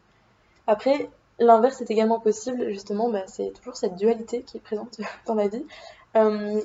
Après, 0.66 1.12
l'inverse 1.38 1.82
est 1.82 1.92
également 1.92 2.20
possible, 2.20 2.72
justement, 2.72 3.10
bah, 3.10 3.28
c'est 3.28 3.52
toujours 3.52 3.76
cette 3.76 3.96
dualité 3.96 4.42
qui 4.42 4.58
est 4.58 4.62
présente 4.62 5.00
dans 5.28 5.36
la 5.36 5.48
vie. 5.48 5.66
Euh, 6.16 6.62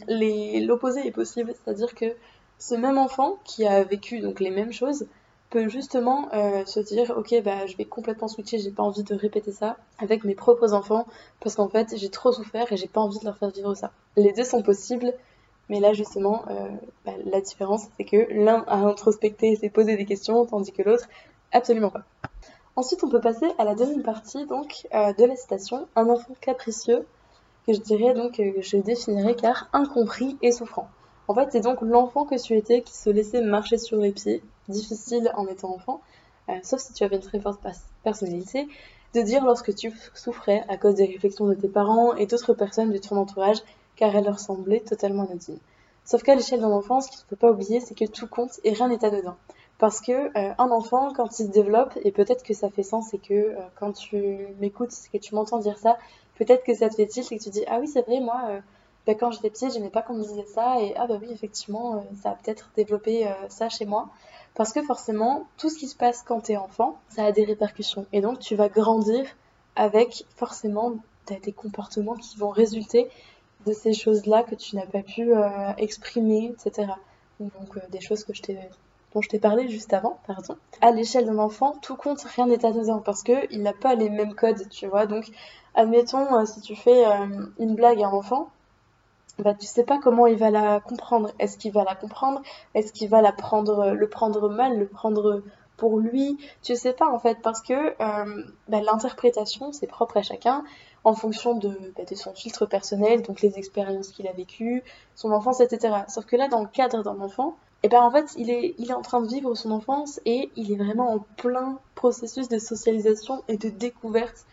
l'opposé 0.61 1.06
est 1.06 1.11
possible, 1.11 1.52
c'est-à-dire 1.55 1.94
que 1.94 2.14
ce 2.58 2.75
même 2.75 2.99
enfant 2.99 3.38
qui 3.44 3.67
a 3.67 3.82
vécu 3.82 4.20
donc 4.20 4.38
les 4.38 4.50
mêmes 4.50 4.73
choses 4.73 5.06
peut 5.49 5.69
justement 5.69 6.29
euh, 6.32 6.64
se 6.64 6.79
dire 6.79 7.12
ok 7.17 7.43
bah 7.43 7.67
je 7.67 7.76
vais 7.76 7.85
complètement 7.85 8.29
switcher, 8.29 8.58
j'ai 8.58 8.70
pas 8.70 8.85
envie 8.85 9.02
de 9.02 9.14
répéter 9.14 9.50
ça 9.50 9.76
avec 9.99 10.23
mes 10.23 10.37
propres 10.37 10.73
enfants 10.73 11.06
parce 11.41 11.56
qu'en 11.56 11.69
fait 11.69 11.97
j'ai 11.97 12.11
trop 12.11 12.31
souffert 12.31 12.73
et 12.73 12.76
j'ai 12.76 12.87
pas 12.87 13.00
envie 13.00 13.19
de 13.19 13.25
leur 13.25 13.37
faire 13.37 13.50
vivre 13.50 13.75
ça. 13.75 13.91
Les 14.17 14.32
deux 14.32 14.44
sont 14.44 14.62
possibles, 14.62 15.12
mais 15.69 15.81
là 15.81 15.93
justement 15.93 16.44
euh, 16.50 16.69
bah, 17.05 17.12
la 17.25 17.41
différence 17.41 17.87
c'est 17.97 18.05
que 18.05 18.29
l'un 18.31 18.62
a 18.69 18.76
introspecté 18.76 19.52
et 19.52 19.56
s'est 19.56 19.70
posé 19.70 19.97
des 19.97 20.05
questions 20.05 20.47
tandis 20.47 20.70
que 20.70 20.82
l'autre 20.82 21.08
absolument 21.50 21.91
pas. 21.91 22.05
Ensuite 22.76 23.02
on 23.02 23.08
peut 23.08 23.20
passer 23.20 23.47
à 23.58 23.64
la 23.64 23.75
deuxième 23.75 24.05
partie 24.05 24.47
donc 24.47 24.87
de 24.93 25.25
la 25.25 25.35
citation, 25.35 25.88
un 25.97 26.08
enfant 26.08 26.35
capricieux 26.41 27.05
je 27.73 27.81
dirais 27.81 28.15
donc 28.15 28.37
que 28.37 28.61
je 28.61 28.77
définirais 28.77 29.35
car 29.35 29.69
incompris 29.73 30.37
et 30.43 30.53
souffrant. 30.53 30.89
En 31.29 31.35
fait, 31.35 31.49
c'est 31.53 31.61
donc 31.61 31.81
l'enfant 31.81 32.25
que 32.25 32.41
tu 32.41 32.57
étais 32.57 32.83
qui 32.83 32.93
se 32.93 33.11
laissait 33.11 33.41
marcher 33.41 33.79
sur 33.79 33.99
les 33.99 34.13
pieds, 34.13 34.43
difficile 34.69 35.31
en 35.37 35.47
étant 35.47 35.75
enfant, 35.75 36.01
euh, 36.49 36.55
sauf 36.63 36.81
si 36.81 36.93
tu 36.93 37.05
avais 37.05 37.17
une 37.17 37.23
très 37.23 37.41
forte 37.41 37.61
personnalité, 38.03 38.67
de 39.15 39.21
dire 39.23 39.45
lorsque 39.45 39.75
tu 39.75 39.93
souffrais 40.15 40.65
à 40.69 40.77
cause 40.77 40.95
des 40.95 41.07
réflexions 41.07 41.47
de 41.47 41.55
tes 41.55 41.69
parents 41.69 42.15
et 42.15 42.27
d'autres 42.27 42.55
personnes 42.55 42.93
de 42.93 42.99
ton 42.99 43.17
entourage, 43.17 43.59
car 43.97 44.15
elles 44.15 44.25
leur 44.25 44.41
semblaient 44.41 44.81
totalement 44.81 45.25
anodines. 45.25 45.59
Sauf 46.05 46.23
qu'à 46.23 46.35
l'échelle 46.35 46.61
d'un 46.61 46.71
enfant, 46.71 47.01
ce 47.01 47.09
qu'il 47.09 47.19
ne 47.19 47.29
faut 47.29 47.37
pas 47.37 47.51
oublier, 47.51 47.81
c'est 47.81 47.95
que 47.95 48.07
tout 48.07 48.27
compte 48.27 48.59
et 48.65 48.73
rien 48.73 48.89
n'est 48.89 48.99
dedans. 48.99 49.37
Parce 49.79 50.01
que 50.01 50.13
euh, 50.13 50.55
un 50.59 50.71
enfant, 50.71 51.13
quand 51.15 51.39
il 51.39 51.47
se 51.47 51.51
développe, 51.51 51.97
et 52.05 52.11
peut-être 52.11 52.43
que 52.43 52.55
ça 52.55 52.69
fait 52.69 52.83
sens 52.83 53.15
et 53.15 53.19
que 53.19 53.33
euh, 53.33 53.55
quand 53.79 53.93
tu 53.93 54.47
m'écoutes, 54.61 54.93
que 55.13 55.19
tu 55.19 55.35
m'entends 55.35 55.59
dire 55.59 55.79
ça, 55.79 55.97
peut-être 56.45 56.65
que 56.65 56.75
ça 56.75 56.89
te 56.89 56.97
fait 56.97 57.07
tilt 57.07 57.31
et 57.31 57.39
que 57.39 57.43
tu 57.43 57.51
dis 57.51 57.65
ah 57.69 57.79
oui 57.81 57.87
c'est 57.87 58.03
vrai 58.03 58.21
moi 58.21 58.61
bah, 59.07 59.15
quand 59.15 59.31
j'étais 59.31 59.51
petite, 59.51 59.73
j'aimais 59.73 59.91
pas 59.91 60.03
qu'on 60.03 60.15
me 60.15 60.23
disait 60.23 60.47
ça, 60.47 60.81
et 60.81 60.95
ah 60.97 61.07
bah 61.07 61.19
oui, 61.21 61.29
effectivement, 61.33 61.97
euh, 61.97 62.01
ça 62.23 62.31
a 62.31 62.35
peut-être 62.35 62.71
développé 62.77 63.27
euh, 63.27 63.33
ça 63.49 63.69
chez 63.69 63.87
moi. 63.87 64.09
Parce 64.55 64.73
que 64.73 64.83
forcément, 64.83 65.47
tout 65.57 65.71
ce 65.71 65.79
qui 65.79 65.89
se 65.89 65.97
passe 65.97 66.23
quand 66.23 66.41
t'es 66.43 66.57
enfant, 66.57 66.99
ça 67.09 67.25
a 67.25 67.33
des 67.33 67.45
répercussions. 67.45 68.07
Et 68.12 68.21
donc, 68.21 68.41
tu 68.41 68.57
vas 68.57 68.69
grandir 68.69 69.25
avec 69.76 70.25
forcément 70.37 70.95
des 71.29 71.53
comportements 71.53 72.17
qui 72.17 72.37
vont 72.37 72.50
résulter 72.50 73.09
de 73.67 73.73
ces 73.73 73.95
choses-là 73.95 74.43
que 74.43 74.55
tu 74.55 74.75
n'as 74.76 74.87
pas 74.87 75.03
pu 75.03 75.33
euh, 75.33 75.73
exprimer, 75.79 76.53
etc. 76.53 76.93
Donc, 77.38 77.79
des 77.91 78.00
choses 78.00 78.25
que 78.25 78.35
je 78.35 78.43
t'ai 78.43 78.59
dont 79.14 79.23
je 79.23 79.29
t'ai 79.29 79.41
parlé 79.41 79.69
juste 79.69 79.93
avant, 79.93 80.21
pardon. 80.26 80.57
À 80.81 80.93
l'échelle 80.93 81.26
d'un 81.26 81.38
enfant, 81.38 81.75
tout 81.83 81.97
compte, 81.97 82.23
rien 82.23 82.47
n'est 82.47 82.64
anodin 82.64 82.99
parce 82.99 83.25
que 83.25 83.33
il 83.50 83.62
n'a 83.62 83.73
pas 83.73 83.97
les 83.97 84.09
mêmes 84.09 84.35
codes, 84.35 84.69
tu 84.69 84.87
vois. 84.87 85.07
Donc, 85.07 85.25
admettons, 85.75 86.45
si 86.47 86.61
tu 86.61 86.77
fais 86.77 87.05
une 87.59 87.75
blague 87.75 88.03
à 88.03 88.09
un 88.09 88.12
enfant, 88.12 88.50
bah, 89.41 89.55
tu 89.55 89.67
sais 89.67 89.85
pas 89.85 89.99
comment 89.99 90.27
il 90.27 90.37
va 90.37 90.50
la 90.50 90.81
comprendre. 90.81 91.31
Est-ce 91.39 91.57
qu'il 91.57 91.73
va 91.73 91.85
la 91.85 91.95
comprendre? 91.95 92.43
Est-ce 92.75 92.93
qu'il 92.93 93.09
va 93.09 93.23
la 93.23 93.33
prendre, 93.33 93.93
le 93.93 94.09
prendre 94.09 94.49
mal, 94.49 94.79
le 94.79 94.87
prendre 94.87 95.43
pour 95.77 95.99
lui? 95.99 96.39
Tu 96.62 96.77
sais 96.77 96.93
pas 96.93 97.09
en 97.09 97.19
fait, 97.19 97.39
parce 97.43 97.62
que 97.62 97.73
euh, 97.73 98.45
bah, 98.69 98.81
l'interprétation, 98.83 99.73
c'est 99.73 99.87
propre 99.87 100.19
à 100.19 100.23
chacun 100.23 100.65
en 101.05 101.15
fonction 101.15 101.55
de, 101.55 101.71
bah, 101.97 102.05
de, 102.09 102.15
son 102.15 102.35
filtre 102.35 102.67
personnel, 102.67 103.23
donc 103.23 103.41
les 103.41 103.59
expériences 103.59 104.09
qu'il 104.09 104.29
a 104.29 104.33
vécues, 104.33 104.83
son 105.15 105.33
enfance, 105.33 105.61
etc. 105.61 105.95
Sauf 106.09 106.27
que 106.27 106.37
là, 106.37 106.49
dans 106.49 106.61
le 106.61 106.69
cadre 106.69 107.03
d'un 107.03 107.21
enfant, 107.21 107.57
et 107.83 107.87
eh 107.87 107.89
ben 107.89 108.03
en 108.03 108.11
fait, 108.11 108.35
il 108.37 108.50
est, 108.50 108.75
il 108.77 108.91
est 108.91 108.95
en 108.95 109.00
train 109.00 109.23
de 109.23 109.27
vivre 109.27 109.55
son 109.55 109.71
enfance 109.71 110.21
et 110.27 110.50
il 110.55 110.71
est 110.71 110.77
vraiment 110.77 111.15
en 111.15 111.21
plein 111.39 111.79
processus 111.95 112.47
de 112.47 112.59
socialisation 112.59 113.43
et 113.49 113.57
de 113.57 113.71
découverte 113.71 114.45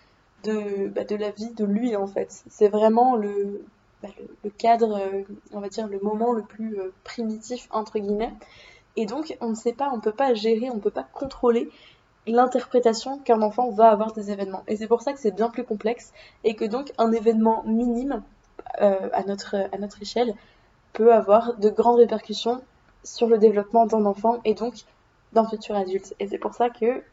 de, 0.48 0.88
bah, 0.88 1.04
de 1.04 1.16
la 1.16 1.32
vie 1.32 1.52
de 1.54 1.66
lui 1.66 1.96
en 1.96 2.08
fait. 2.08 2.44
C'est 2.50 2.70
vraiment 2.70 3.16
le, 3.16 3.66
bah, 4.02 4.10
cadre, 4.58 4.98
euh, 4.98 5.24
on 5.54 5.60
va 5.60 5.70
dire 5.70 5.88
le 5.88 6.00
moment 6.00 6.34
le 6.34 6.44
plus 6.44 6.80
euh, 6.80 6.94
primitif 7.04 7.68
entre 7.72 8.00
guillemets. 8.00 8.34
Et 8.96 9.06
donc 9.06 9.38
on 9.42 9.50
ne 9.50 9.56
sait 9.56 9.74
pas, 9.74 9.90
on 9.92 9.98
ne 9.98 10.02
peut 10.02 10.12
pas 10.12 10.34
gérer, 10.34 10.70
on 10.70 10.76
ne 10.76 10.82
peut 10.82 10.92
pas 10.92 11.08
contrôler 11.14 11.70
l'interprétation 12.26 13.20
qu'un 13.20 13.42
enfant 13.42 13.70
va 13.70 13.90
avoir 13.90 14.12
des 14.14 14.32
événements. 14.32 14.64
Et 14.68 14.76
c'est 14.76 14.88
pour 14.88 15.02
ça 15.02 15.14
que 15.14 15.20
c'est 15.20 15.36
bien 15.36 15.50
plus 15.50 15.64
complexe 15.64 16.14
et 16.44 16.56
que 16.56 16.66
donc 16.66 16.92
un 16.98 17.12
événement 17.12 17.64
minime 17.66 18.24
euh, 18.82 19.10
à, 19.14 19.24
notre, 19.24 19.56
à 19.56 19.78
notre 19.78 20.02
échelle 20.02 20.34
peut 20.94 21.14
avoir 21.14 21.58
de 21.58 21.70
grandes 21.70 21.98
répercussions 22.00 22.62
sur 23.04 23.28
le 23.28 23.38
développement 23.38 23.86
d'un 23.86 24.06
enfant 24.06 24.40
et 24.46 24.56
donc 24.56 24.74
d'un 25.34 25.48
futur 25.48 25.76
adulte. 25.76 26.16
Et 26.20 26.28
c'est 26.28 26.38
pour 26.38 26.54
ça 26.54 26.70
que 26.70 27.04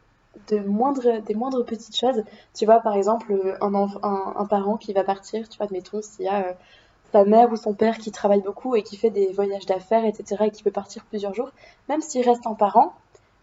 de 0.48 0.58
moindres, 0.60 1.22
des 1.22 1.34
moindres 1.34 1.64
petites 1.64 1.96
choses. 1.96 2.22
Tu 2.54 2.64
vois, 2.64 2.80
par 2.80 2.94
exemple, 2.94 3.56
un, 3.60 3.74
un, 3.74 4.32
un, 4.36 4.46
parent 4.46 4.76
qui 4.76 4.92
va 4.92 5.04
partir, 5.04 5.48
tu 5.48 5.58
vois, 5.58 5.66
admettons, 5.66 6.02
s'il 6.02 6.26
y 6.26 6.28
a 6.28 6.56
sa 7.14 7.24
mère 7.24 7.52
ou 7.52 7.56
son 7.56 7.74
père 7.74 7.98
qui 7.98 8.10
travaille 8.10 8.42
beaucoup 8.42 8.74
et 8.74 8.82
qui 8.82 8.96
fait 8.96 9.10
des 9.10 9.32
voyages 9.32 9.66
d'affaires, 9.66 10.04
etc., 10.04 10.46
et 10.46 10.50
qui 10.50 10.64
peut 10.64 10.72
partir 10.72 11.04
plusieurs 11.04 11.32
jours, 11.32 11.50
même 11.88 12.00
s'il 12.00 12.28
reste 12.28 12.44
en 12.44 12.56
parent, 12.56 12.92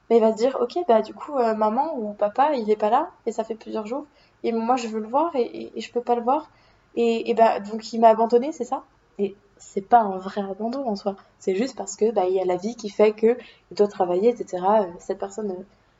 mais 0.09 0.17
il 0.17 0.19
va 0.19 0.33
se 0.33 0.37
dire, 0.37 0.57
ok, 0.59 0.77
bah 0.89 1.01
du 1.01 1.13
coup, 1.13 1.37
euh, 1.37 1.55
maman 1.55 1.97
ou 1.97 2.11
papa, 2.11 2.53
il 2.53 2.69
est 2.69 2.75
pas 2.75 2.89
là, 2.89 3.11
et 3.25 3.31
ça 3.31 3.45
fait 3.45 3.55
plusieurs 3.55 3.87
jours, 3.87 4.05
et 4.43 4.51
moi 4.51 4.75
je 4.75 4.89
veux 4.89 4.99
le 4.99 5.07
voir, 5.07 5.33
et, 5.37 5.71
et, 5.73 5.79
je 5.79 5.89
peux 5.89 6.01
pas 6.01 6.15
le 6.15 6.21
voir, 6.21 6.49
et, 6.95 7.29
et 7.29 7.33
bah 7.33 7.61
donc 7.61 7.93
il 7.93 8.01
m'a 8.01 8.09
abandonné, 8.09 8.51
c'est 8.51 8.65
ça? 8.65 8.83
Et 9.19 9.37
c'est 9.57 9.87
pas 9.87 10.01
un 10.01 10.17
vrai 10.17 10.41
abandon 10.41 10.85
en 10.85 10.97
soi, 10.97 11.15
c'est 11.39 11.55
juste 11.55 11.77
parce 11.77 11.95
que 11.95 12.11
bah 12.11 12.25
il 12.27 12.33
y 12.33 12.41
a 12.41 12.45
la 12.45 12.57
vie 12.57 12.75
qui 12.75 12.89
fait 12.89 13.13
que 13.13 13.37
il 13.71 13.77
doit 13.77 13.87
travailler, 13.87 14.29
etc. 14.29 14.61
Cette 14.99 15.19
personne 15.19 15.55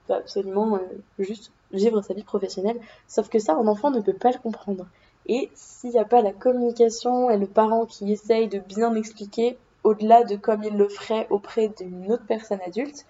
doit 0.08 0.18
absolument 0.18 0.76
euh, 0.76 0.80
juste 1.20 1.52
vivre 1.72 2.02
sa 2.02 2.14
vie 2.14 2.24
professionnelle, 2.24 2.80
sauf 3.08 3.30
que 3.30 3.40
ça, 3.40 3.54
un 3.54 3.68
enfant 3.68 3.92
ne 3.92 4.02
peut 4.02 4.14
pas 4.14 4.32
le 4.32 4.40
comprendre. 4.40 4.86
Et 5.28 5.50
s'il 5.54 5.92
n'y 5.92 6.00
a 6.00 6.06
pas 6.06 6.22
la 6.22 6.34
communication 6.34 7.30
et 7.30 7.38
le 7.38 7.48
parent 7.48 7.86
qui 7.86 8.12
essaye 8.12 8.48
de 8.48 8.60
bien 8.60 8.96
expliquer, 8.96 9.58
au-delà 9.84 10.24
de 10.24 10.36
comme 10.36 10.64
il 10.64 10.76
le 10.76 10.90
ferait 10.90 11.28
auprès 11.30 11.70
d'une 11.70 12.12
autre 12.12 12.26
personne 12.28 12.60
adulte, 12.66 13.06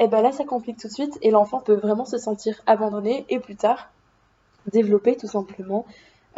et 0.00 0.04
eh 0.04 0.08
ben 0.08 0.22
là 0.22 0.30
ça 0.30 0.44
complique 0.44 0.78
tout 0.78 0.86
de 0.86 0.92
suite 0.92 1.18
et 1.22 1.32
l'enfant 1.32 1.58
peut 1.60 1.74
vraiment 1.74 2.04
se 2.04 2.18
sentir 2.18 2.62
abandonné 2.66 3.26
et 3.30 3.40
plus 3.40 3.56
tard 3.56 3.90
développer 4.70 5.16
tout 5.16 5.26
simplement 5.26 5.86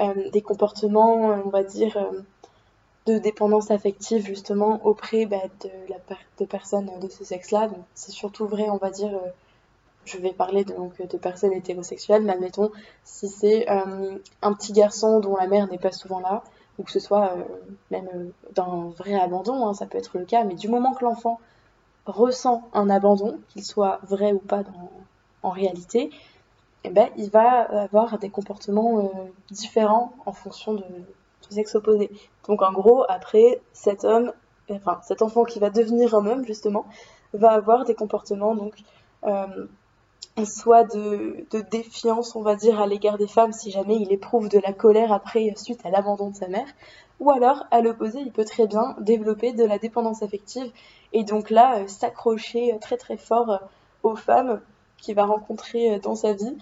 euh, 0.00 0.31
des 0.31 0.41
comportements, 0.41 1.43
on 1.45 1.50
va 1.50 1.62
dire, 1.62 1.97
euh, 1.97 2.23
de 3.07 3.19
dépendance 3.19 3.71
affective 3.71 4.25
justement 4.25 4.85
auprès 4.87 5.27
bah, 5.27 5.43
de, 5.62 5.71
la 5.89 5.97
de 6.39 6.45
personnes 6.45 6.91
de 7.00 7.09
ce 7.09 7.25
sexe-là. 7.25 7.69
c'est 7.95 8.12
surtout 8.12 8.47
vrai, 8.47 8.69
on 8.71 8.77
va 8.77 8.91
dire, 8.91 9.15
euh, 9.15 9.29
je 10.11 10.19
vais 10.19 10.33
parler 10.33 10.64
donc 10.64 11.00
de 11.00 11.17
personnes 11.17 11.52
hétérosexuelles, 11.52 12.23
mais 12.23 12.33
admettons 12.33 12.71
si 13.05 13.29
c'est 13.29 13.69
un 13.69 14.52
petit 14.55 14.73
garçon 14.73 15.21
dont 15.21 15.37
la 15.37 15.47
mère 15.47 15.69
n'est 15.69 15.79
pas 15.79 15.93
souvent 15.93 16.21
là, 16.21 16.43
ou 16.79 16.83
que 16.83 16.90
ce 16.90 17.00
soit 17.00 17.35
même 17.90 18.33
d'un 18.55 18.90
vrai 18.97 19.14
abandon, 19.14 19.67
hein, 19.67 19.75
ça 19.75 19.87
peut 19.87 19.99
être 19.99 20.19
le 20.19 20.25
cas, 20.25 20.45
mais 20.45 20.55
du 20.55 20.69
moment 20.69 20.95
que 20.95 21.05
l'enfant 21.05 21.38
ressent 22.07 22.62
un 22.73 22.88
abandon, 22.90 23.38
qu'il 23.49 23.64
soit 23.64 24.00
vrai 24.02 24.33
ou 24.33 24.38
pas 24.38 24.62
en 25.43 25.50
réalité, 25.50 26.11
eh 26.85 26.90
ben, 26.90 27.09
il 27.17 27.31
va 27.31 27.62
avoir 27.83 28.19
des 28.19 28.31
comportements 28.31 29.00
euh, 29.00 29.09
différents 29.50 30.12
en 30.25 30.33
fonction 30.33 30.75
de, 30.75 30.83
du 30.83 31.55
sexe 31.55 31.75
opposé. 31.75 32.11
Donc 32.49 32.62
en 32.62 32.73
gros, 32.73 33.05
après, 33.09 33.61
cet 33.73 34.05
homme, 34.05 34.33
enfin 34.71 34.99
cet 35.02 35.23
enfant 35.23 35.45
qui 35.45 35.59
va 35.59 35.71
devenir 35.71 36.14
un 36.14 36.26
homme 36.26 36.45
justement, 36.47 36.87
va 37.35 37.50
avoir 37.50 37.85
des 37.85 37.95
comportements 37.95 38.55
donc 38.55 38.75
euh, 39.25 39.67
soit 40.45 40.85
de, 40.85 41.47
défiance, 41.71 42.37
on 42.37 42.43
va 42.43 42.57
dire, 42.57 42.81
à 42.81 42.87
l'égard 42.87 43.19
des 43.19 43.27
femmes 43.27 43.53
si 43.53 43.71
jamais 43.71 43.97
il 43.97 44.13
éprouve 44.13 44.49
de 44.49 44.59
la 44.59 44.73
colère 44.73 45.13
après 45.13 45.53
suite 45.57 45.85
à 45.85 45.91
l'abandon 45.91 46.31
de 46.31 46.37
sa 46.37 46.49
mère, 46.49 46.67
ou 47.21 47.31
alors 47.31 47.67
à 47.71 47.81
l'opposé, 47.81 48.21
il 48.21 48.33
peut 48.33 48.45
très 48.45 48.67
bien 48.67 48.97
développer 49.01 49.53
de 49.53 49.65
la 49.65 49.79
dépendance 49.79 50.23
affective 50.23 50.71
et 51.13 51.25
donc 51.25 51.51
là, 51.51 51.79
euh, 51.79 51.89
s'accrocher 51.89 52.73
euh, 52.73 52.79
très 52.79 52.97
très 52.97 53.17
fort 53.17 53.51
euh, 53.51 53.59
aux 54.03 54.17
femmes 54.17 54.61
qu'il 54.99 55.15
va 55.15 55.25
rencontrer 55.25 55.99
dans 56.01 56.15
sa 56.15 56.33
vie 56.33 56.57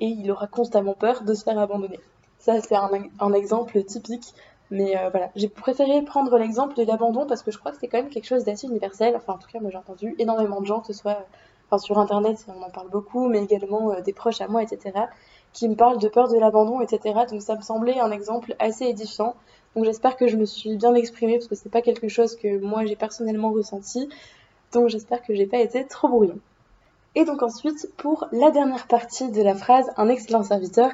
et 0.00 0.06
il 0.06 0.30
aura 0.30 0.46
constamment 0.46 0.94
peur 0.94 1.22
de 1.22 1.34
se 1.34 1.44
faire 1.44 1.58
abandonner. 1.58 2.00
Ça, 2.38 2.60
c'est 2.60 2.74
un, 2.74 3.32
exemple 3.32 3.82
typique. 3.84 4.34
Mais 4.70 4.96
voilà, 5.10 5.30
j'ai 5.36 5.48
préféré 5.48 6.02
prendre 6.02 6.36
l'exemple 6.36 6.74
de 6.74 6.82
l'abandon 6.82 7.26
parce 7.26 7.42
que 7.42 7.52
je 7.52 7.58
crois 7.58 7.70
que 7.70 7.78
c'est 7.80 7.86
quand 7.86 7.98
même 7.98 8.10
quelque 8.10 8.26
chose 8.26 8.44
d'assez 8.44 8.66
universel. 8.66 9.14
Enfin, 9.14 9.34
en 9.34 9.38
tout 9.38 9.48
cas, 9.52 9.60
moi 9.60 9.70
j'ai 9.70 9.76
entendu 9.76 10.16
énormément 10.18 10.60
de 10.60 10.66
gens, 10.66 10.80
que 10.80 10.88
ce 10.88 10.92
soit 10.92 11.24
enfin, 11.66 11.78
sur 11.78 11.98
internet, 11.98 12.44
on 12.48 12.62
en 12.62 12.70
parle 12.70 12.88
beaucoup, 12.88 13.28
mais 13.28 13.42
également 13.42 14.00
des 14.00 14.12
proches 14.12 14.40
à 14.40 14.48
moi, 14.48 14.62
etc., 14.62 14.92
qui 15.52 15.68
me 15.68 15.76
parlent 15.76 15.98
de 15.98 16.08
peur 16.08 16.28
de 16.28 16.36
l'abandon, 16.36 16.80
etc. 16.80 17.20
Donc 17.30 17.42
ça 17.42 17.54
me 17.54 17.62
semblait 17.62 18.00
un 18.00 18.10
exemple 18.10 18.56
assez 18.58 18.86
édifiant 18.86 19.34
donc 19.74 19.84
j'espère 19.84 20.16
que 20.16 20.28
je 20.28 20.36
me 20.36 20.44
suis 20.44 20.76
bien 20.76 20.94
exprimée 20.94 21.34
parce 21.34 21.48
que 21.48 21.56
c'est 21.56 21.68
pas 21.68 21.82
quelque 21.82 22.08
chose 22.08 22.36
que 22.36 22.58
moi 22.58 22.84
j'ai 22.84 22.96
personnellement 22.96 23.50
ressenti. 23.50 24.08
Donc 24.72 24.88
j'espère 24.88 25.22
que 25.22 25.34
j'ai 25.34 25.46
pas 25.46 25.58
été 25.58 25.86
trop 25.86 26.08
brouillon. 26.08 26.38
Et 27.16 27.24
donc 27.24 27.42
ensuite, 27.42 27.90
pour 27.96 28.26
la 28.32 28.50
dernière 28.50 28.86
partie 28.86 29.30
de 29.30 29.42
la 29.42 29.54
phrase 29.54 29.90
un 29.96 30.08
excellent 30.08 30.44
serviteur, 30.44 30.90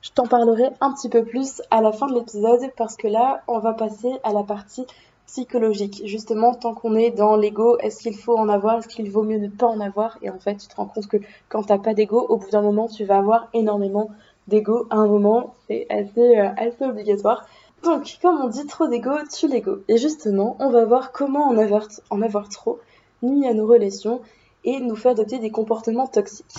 je 0.00 0.10
t'en 0.10 0.26
parlerai 0.26 0.70
un 0.80 0.92
petit 0.92 1.08
peu 1.08 1.24
plus 1.24 1.62
à 1.70 1.80
la 1.80 1.92
fin 1.92 2.06
de 2.06 2.14
l'épisode 2.14 2.72
parce 2.76 2.96
que 2.96 3.06
là, 3.06 3.42
on 3.48 3.58
va 3.58 3.72
passer 3.72 4.18
à 4.24 4.32
la 4.32 4.42
partie 4.42 4.86
psychologique. 5.32 6.02
Justement, 6.04 6.54
tant 6.54 6.74
qu'on 6.74 6.94
est 6.94 7.10
dans 7.10 7.36
l'ego, 7.36 7.78
est-ce 7.78 8.02
qu'il 8.02 8.14
faut 8.14 8.36
en 8.36 8.50
avoir, 8.50 8.78
est-ce 8.78 8.88
qu'il 8.88 9.10
vaut 9.10 9.22
mieux 9.22 9.38
ne 9.38 9.48
pas 9.48 9.66
en 9.66 9.80
avoir? 9.80 10.18
Et 10.20 10.28
en 10.28 10.38
fait, 10.38 10.56
tu 10.56 10.68
te 10.68 10.76
rends 10.76 10.84
compte 10.84 11.06
que 11.06 11.16
quand 11.48 11.62
t'as 11.62 11.78
pas 11.78 11.94
d'ego, 11.94 12.20
au 12.28 12.36
bout 12.36 12.50
d'un 12.50 12.60
moment, 12.60 12.86
tu 12.86 13.04
vas 13.04 13.16
avoir 13.16 13.48
énormément 13.54 14.10
d'ego 14.48 14.86
à 14.90 14.96
un 14.96 15.06
moment. 15.06 15.54
C'est 15.68 15.86
assez, 15.88 16.38
euh, 16.38 16.50
assez 16.58 16.84
obligatoire. 16.84 17.46
Donc, 17.82 18.18
comme 18.20 18.42
on 18.42 18.48
dit, 18.48 18.66
trop 18.66 18.88
d'ego 18.88 19.12
tue 19.34 19.48
l'ego. 19.48 19.78
Et 19.88 19.96
justement, 19.96 20.54
on 20.60 20.68
va 20.68 20.84
voir 20.84 21.12
comment 21.12 21.48
en 21.48 21.56
avoir, 21.56 21.88
en 22.10 22.20
avoir 22.20 22.50
trop 22.50 22.78
nuit 23.22 23.46
à 23.46 23.54
nos 23.54 23.66
relations 23.66 24.20
et 24.64 24.80
nous 24.80 24.96
fait 24.96 25.08
adopter 25.08 25.38
des 25.38 25.50
comportements 25.50 26.08
toxiques. 26.08 26.58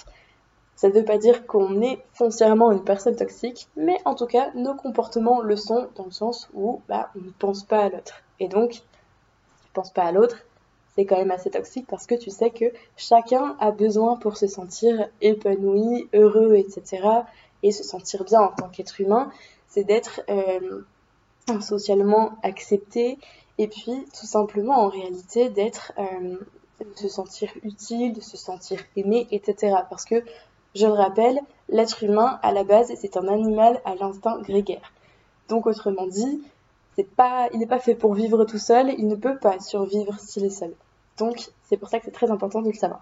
Ça 0.76 0.90
ne 0.90 0.94
veut 0.94 1.06
pas 1.06 1.20
dire 1.20 1.46
qu'on 1.46 1.80
est 1.82 2.04
foncièrement 2.14 2.72
une 2.72 2.84
personne 2.84 3.16
toxique, 3.16 3.68
mais 3.78 4.00
en 4.04 4.16
tout 4.16 4.26
cas, 4.26 4.50
nos 4.56 4.74
comportements 4.74 5.42
le 5.42 5.56
sont 5.56 5.88
dans 5.96 6.06
le 6.06 6.12
sens 6.12 6.50
où 6.56 6.82
bah, 6.90 7.12
on 7.16 7.20
ne 7.20 7.32
pense 7.38 7.64
pas 7.64 7.84
à 7.84 7.90
l'autre. 7.90 8.24
Et 8.44 8.50
donc, 8.50 8.72
tu 8.72 9.72
penses 9.74 9.92
pas 9.92 10.04
à 10.04 10.12
l'autre, 10.12 10.36
c'est 10.96 11.06
quand 11.06 11.16
même 11.16 11.32
assez 11.32 11.50
toxique 11.50 11.88
parce 11.88 12.06
que 12.06 12.16
tu 12.16 12.30
sais 12.30 12.50
que 12.50 12.66
chacun 12.98 13.56
a 13.62 13.72
besoin 13.72 14.18
pour 14.18 14.36
se 14.36 14.48
sentir 14.48 15.08
épanoui, 15.22 16.10
heureux, 16.14 16.56
etc. 16.56 17.08
et 17.64 17.72
se 17.72 17.84
sentir 17.84 18.26
bien 18.26 18.42
en 18.42 18.50
tant 18.50 18.68
qu'être 18.68 19.00
humain, 19.00 19.32
c'est 19.70 19.86
d'être 19.86 20.20
euh, 20.30 20.82
socialement 21.62 22.34
accepté 22.44 23.18
et 23.60 23.70
puis 23.70 24.06
tout 24.20 24.26
simplement 24.26 24.78
en 24.80 24.90
réalité 24.90 25.50
d'être 25.50 25.94
euh, 25.98 26.36
de 26.82 26.98
se 26.98 27.08
sentir 27.08 27.50
utile, 27.64 28.12
de 28.12 28.20
se 28.20 28.36
sentir 28.36 28.82
aimé, 28.98 29.26
etc. 29.32 29.78
Parce 29.90 30.04
que 30.04 30.22
je 30.76 30.86
le 30.86 30.92
rappelle, 30.92 31.40
l'être 31.70 32.04
humain 32.04 32.40
à 32.44 32.52
la 32.52 32.66
base 32.66 32.92
c'est 33.00 33.16
un 33.16 33.30
animal 33.30 33.82
à 33.86 33.96
l'instinct 33.96 34.42
grégaire. 34.42 34.92
Donc 35.48 35.66
autrement 35.66 36.08
dit, 36.08 36.44
il 36.98 37.60
n'est 37.60 37.68
pas 37.68 37.80
fait 37.80 37.96
pour 37.96 38.14
vivre 38.14 38.46
tout 38.46 38.60
seul, 38.60 38.94
il 38.98 39.08
ne 39.08 39.16
peut 39.16 39.38
pas 39.38 39.60
survivre 39.60 40.20
s'il 40.20 40.46
est 40.46 40.50
seul. 40.50 40.74
Donc 41.18 41.50
c'est 41.64 41.78
pour 41.78 41.90
ça 41.90 42.00
que 42.00 42.06
c'est 42.06 42.12
très 42.12 42.32
important 42.32 42.62
de 42.62 42.70
le 42.70 42.74
savoir. 42.74 43.02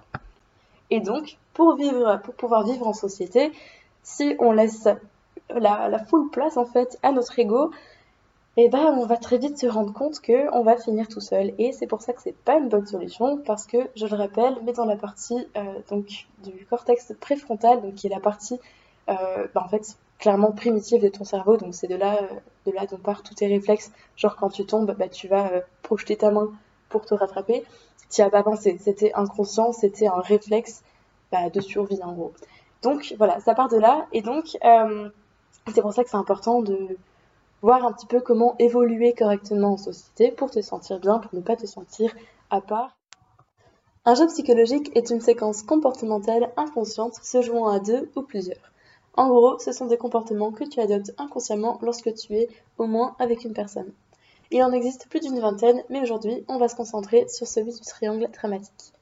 Et 0.89 0.99
donc 0.99 1.37
pour 1.53 1.75
vivre, 1.75 2.19
pour 2.23 2.33
pouvoir 2.33 2.65
vivre 2.65 2.87
en 2.87 2.93
société, 2.93 3.51
si 4.03 4.35
on 4.39 4.51
laisse 4.51 4.87
la, 5.49 5.99
full 6.05 6.29
place 6.29 6.57
en 6.57 6.65
fait 6.65 6.97
à 7.03 7.11
notre 7.11 7.37
ego, 7.39 7.71
eh 8.57 8.67
ben 8.67 8.85
on 8.97 9.05
va 9.05 9.17
très 9.17 9.37
vite 9.37 9.57
se 9.57 9.67
rendre 9.67 9.93
compte 9.93 10.19
que 10.19 10.53
on 10.53 10.63
va 10.63 10.75
finir 10.75 11.07
tout 11.07 11.21
seul 11.21 11.53
et 11.57 11.71
c'est 11.71 11.87
pour 11.87 12.01
ça 12.01 12.11
que 12.11 12.21
c'est 12.21 12.35
pas 12.35 12.57
une 12.57 12.67
bonne 12.67 12.85
solution 12.85 13.37
parce 13.37 13.65
que 13.65 13.77
je 13.95 14.05
le 14.05 14.15
rappelle 14.15 14.57
mais 14.65 14.73
dans 14.73 14.83
la 14.83 14.97
partie 14.97 15.47
euh, 15.55 15.61
donc 15.89 16.27
du 16.43 16.65
cortex 16.65 17.13
préfrontal 17.21 17.81
donc 17.81 17.95
qui 17.95 18.07
est 18.07 18.09
la 18.09 18.19
partie 18.19 18.59
euh, 19.07 19.47
bah, 19.55 19.63
en 19.65 19.69
fait 19.69 19.95
clairement 20.21 20.51
primitive 20.51 21.01
de 21.01 21.09
ton 21.09 21.25
cerveau 21.25 21.57
donc 21.57 21.75
c'est 21.75 21.87
de 21.87 21.95
là 21.95 22.19
euh, 22.21 22.27
de 22.65 22.71
là 22.71 22.85
dont 22.85 22.97
part 22.97 23.23
tous 23.23 23.33
tes 23.33 23.47
réflexes. 23.47 23.91
Genre 24.15 24.37
quand 24.37 24.49
tu 24.49 24.65
tombes 24.65 24.95
bah, 24.97 25.09
tu 25.09 25.27
vas 25.27 25.49
projeter 25.81 26.15
ta 26.15 26.31
main 26.31 26.49
pour 26.87 27.05
te 27.05 27.13
rattraper. 27.13 27.65
Tu 28.09 28.21
as 28.21 28.29
pas 28.29 28.43
pensé. 28.43 28.77
C'était 28.79 29.11
inconscient 29.13 29.73
c'était 29.73 30.07
un 30.07 30.21
réflexe 30.21 30.83
bah, 31.31 31.49
de 31.49 31.59
survie 31.59 32.01
en 32.03 32.13
gros. 32.13 32.33
Donc 32.83 33.13
voilà 33.17 33.41
ça 33.41 33.55
part 33.55 33.67
de 33.67 33.77
là. 33.77 34.07
Et 34.13 34.21
donc 34.21 34.57
c'est 35.67 35.81
pour 35.81 35.93
ça 35.93 36.03
que 36.03 36.09
c'est 36.09 36.17
important 36.17 36.61
de 36.61 36.97
voir 37.61 37.83
un 37.85 37.91
petit 37.91 38.07
peu 38.07 38.21
comment 38.21 38.55
évoluer 38.59 39.13
correctement 39.13 39.73
en 39.73 39.77
société 39.77 40.31
pour 40.31 40.51
te 40.51 40.61
sentir 40.61 40.99
bien, 40.99 41.19
pour 41.19 41.33
ne 41.33 41.41
pas 41.41 41.55
te 41.55 41.65
sentir 41.65 42.13
à 42.49 42.61
part. 42.61 42.95
Un 44.05 44.15
jeu 44.15 44.27
psychologique 44.27 44.91
est 44.95 45.11
une 45.11 45.21
séquence 45.21 45.61
comportementale 45.63 46.51
inconsciente 46.57 47.15
se 47.21 47.41
jouant 47.41 47.67
à 47.67 47.79
deux 47.79 48.11
ou 48.15 48.23
plusieurs. 48.23 48.70
En 49.15 49.27
gros, 49.27 49.59
ce 49.59 49.71
sont 49.71 49.87
des 49.87 49.97
comportements 49.97 50.51
que 50.51 50.63
tu 50.63 50.79
adoptes 50.79 51.13
inconsciemment 51.17 51.79
lorsque 51.81 52.13
tu 52.13 52.35
es 52.35 52.49
au 52.77 52.85
moins 52.85 53.15
avec 53.19 53.43
une 53.43 53.53
personne. 53.53 53.91
Il 54.51 54.63
en 54.63 54.71
existe 54.71 55.07
plus 55.07 55.19
d'une 55.19 55.39
vingtaine, 55.39 55.83
mais 55.89 56.01
aujourd'hui, 56.01 56.43
on 56.47 56.57
va 56.57 56.67
se 56.67 56.75
concentrer 56.75 57.27
sur 57.27 57.47
celui 57.47 57.73
du 57.73 57.81
triangle 57.81 58.29
dramatique. 58.31 58.93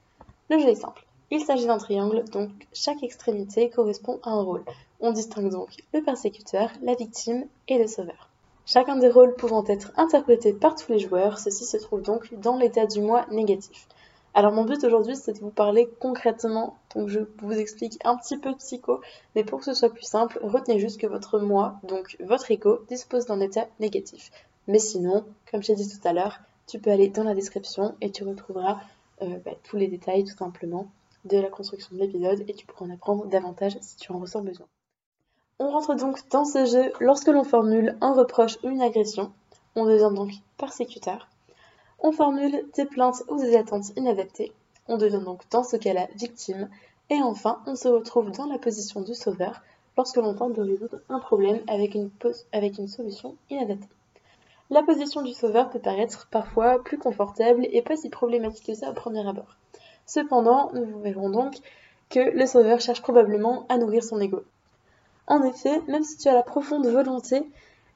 Le 0.50 0.60
jeu 0.60 0.70
est 0.70 0.75
simple. 0.75 1.06
Il 1.32 1.44
s'agit 1.44 1.68
d'un 1.68 1.78
triangle, 1.78 2.24
donc 2.25 2.50
chaque 2.74 3.04
extrémité 3.04 3.70
correspond 3.70 4.20
à 4.24 4.32
un 4.32 4.42
rôle. 4.42 4.63
On 5.00 5.12
distingue 5.12 5.51
donc 5.51 5.70
le 5.94 6.01
persécuteur, 6.01 6.72
la 6.82 6.96
victime 6.96 7.46
et 7.68 7.78
le 7.78 7.88
sauveur. 7.88 8.30
Chacun 8.66 8.98
des 8.98 9.10
rôles 9.10 9.36
pouvant 9.36 9.63
être 9.66 9.92
interprétés 9.96 10.54
par 10.54 10.75
tous 10.75 10.92
les 10.92 11.00
joueurs, 11.00 11.39
ceci 11.39 11.66
se 11.66 11.78
trouve 11.78 12.01
donc 12.01 12.34
dans 12.36 12.58
l'état 12.58 12.86
du 12.86 13.01
moi 13.01 13.25
négatif. 13.32 13.88
Alors 14.34 14.52
mon 14.54 14.64
but 14.64 14.84
aujourd'hui 14.84 15.16
c'est 15.16 15.34
de 15.34 15.40
vous 15.40 15.50
parler 15.50 15.90
concrètement, 16.00 16.78
donc 16.96 17.10
je 17.10 17.20
vous 17.42 17.54
explique 17.54 17.98
un 18.06 18.16
petit 18.16 18.38
peu 18.38 18.52
de 18.52 18.58
psycho, 18.58 19.02
mais 19.36 19.44
pour 19.44 19.60
que 19.60 19.66
ce 19.66 19.74
soit 19.74 19.90
plus 19.90 20.06
simple, 20.06 20.40
retenez 20.44 20.80
juste 20.80 21.00
que 21.00 21.08
votre 21.08 21.40
moi, 21.40 21.80
donc 21.84 22.16
votre 22.20 22.52
écho, 22.52 22.80
dispose 22.88 23.26
d'un 23.26 23.40
état 23.40 23.68
négatif. 23.80 24.32
Mais 24.68 24.80
sinon, 24.80 25.26
comme 25.50 25.64
j'ai 25.64 25.76
dit 25.76 25.90
tout 25.90 26.08
à 26.08 26.14
l'heure, 26.14 26.40
tu 26.68 26.80
peux 26.80 26.92
aller 26.92 27.10
dans 27.10 27.24
la 27.24 27.34
description 27.34 27.96
et 28.02 28.12
tu 28.12 28.24
retrouveras 28.24 28.80
euh, 29.24 29.40
bah, 29.44 29.52
tous 29.64 29.78
les 29.78 29.88
détails 29.88 30.24
tout 30.24 30.38
simplement 30.38 30.92
de 31.26 31.38
la 31.38 31.50
construction 31.50 31.96
de 31.96 32.02
l'épisode 32.02 32.44
et 32.48 32.54
tu 32.54 32.66
pourras 32.66 32.86
en 32.86 32.92
apprendre 32.92 33.26
davantage 33.26 33.78
si 33.82 33.98
tu 33.98 34.12
en 34.12 34.20
ressens 34.20 34.42
besoin. 34.42 34.68
On 35.58 35.72
rentre 35.72 35.96
donc 35.96 36.20
dans 36.30 36.46
ce 36.46 36.66
jeu 36.66 36.94
lorsque 37.02 37.28
l'on 37.28 37.44
formule 37.44 37.98
un 38.00 38.14
reproche 38.14 38.58
ou 38.64 38.70
une 38.70 38.82
agression. 38.82 39.34
on 39.76 39.86
devient 39.86 40.16
donc 40.16 40.32
persécuteur. 40.58 41.28
On 42.01 42.12
formule 42.12 42.65
des 42.75 42.86
plaintes 42.86 43.24
ou 43.27 43.38
des 43.38 43.56
attentes 43.56 43.89
inadaptées, 43.98 44.53
on 44.89 44.98
devient 44.98 45.22
donc 45.24 45.41
dans 45.51 45.63
ce 45.63 45.77
cas-là 45.77 46.08
victime. 46.15 46.68
Et 47.10 47.22
enfin, 47.22 47.62
on 47.68 47.75
se 47.75 47.88
retrouve 47.88 48.32
dans 48.32 48.48
la 48.48 48.58
position 48.58 49.01
du 49.01 49.13
sauveur 49.13 49.62
lorsque 49.98 50.18
l'on 50.18 50.34
tente 50.34 50.53
de 50.53 50.62
résoudre 50.62 51.00
un 51.10 51.20
problème 51.20 51.60
avec 51.68 51.94
une, 51.94 52.88
solution 52.88 53.36
inadaptée. 53.50 53.88
La 54.70 54.84
position 54.84 55.22
du 55.22 55.34
sauveur 55.34 55.70
peut 55.70 55.79
paraître 55.79 56.27
parfois 56.32 56.84
plus 56.84 56.98
confortable 56.98 57.68
et 57.72 57.82
pas 57.82 57.98
si 57.98 58.10
problématique 58.10 58.68
que 58.68 58.74
ça 58.74 58.91
au 58.91 58.94
premier 58.94 59.27
abord. 59.27 59.58
Cependant, 60.06 60.72
nous 60.74 61.00
verrons 61.01 61.29
donc 61.29 61.56
que 62.10 62.20
le 62.20 62.46
sauveur 62.46 62.79
cherche 62.79 63.01
probablement 63.01 63.65
à 63.70 63.77
nourrir 63.77 64.03
son 64.03 64.20
ego. 64.20 64.44
En 65.27 65.44
effet, 65.44 65.82
même 65.88 66.03
si 66.03 66.18
tu 66.18 66.27
as 66.27 66.34
la 66.34 66.44
profonde 66.44 66.88
volonté 66.88 67.44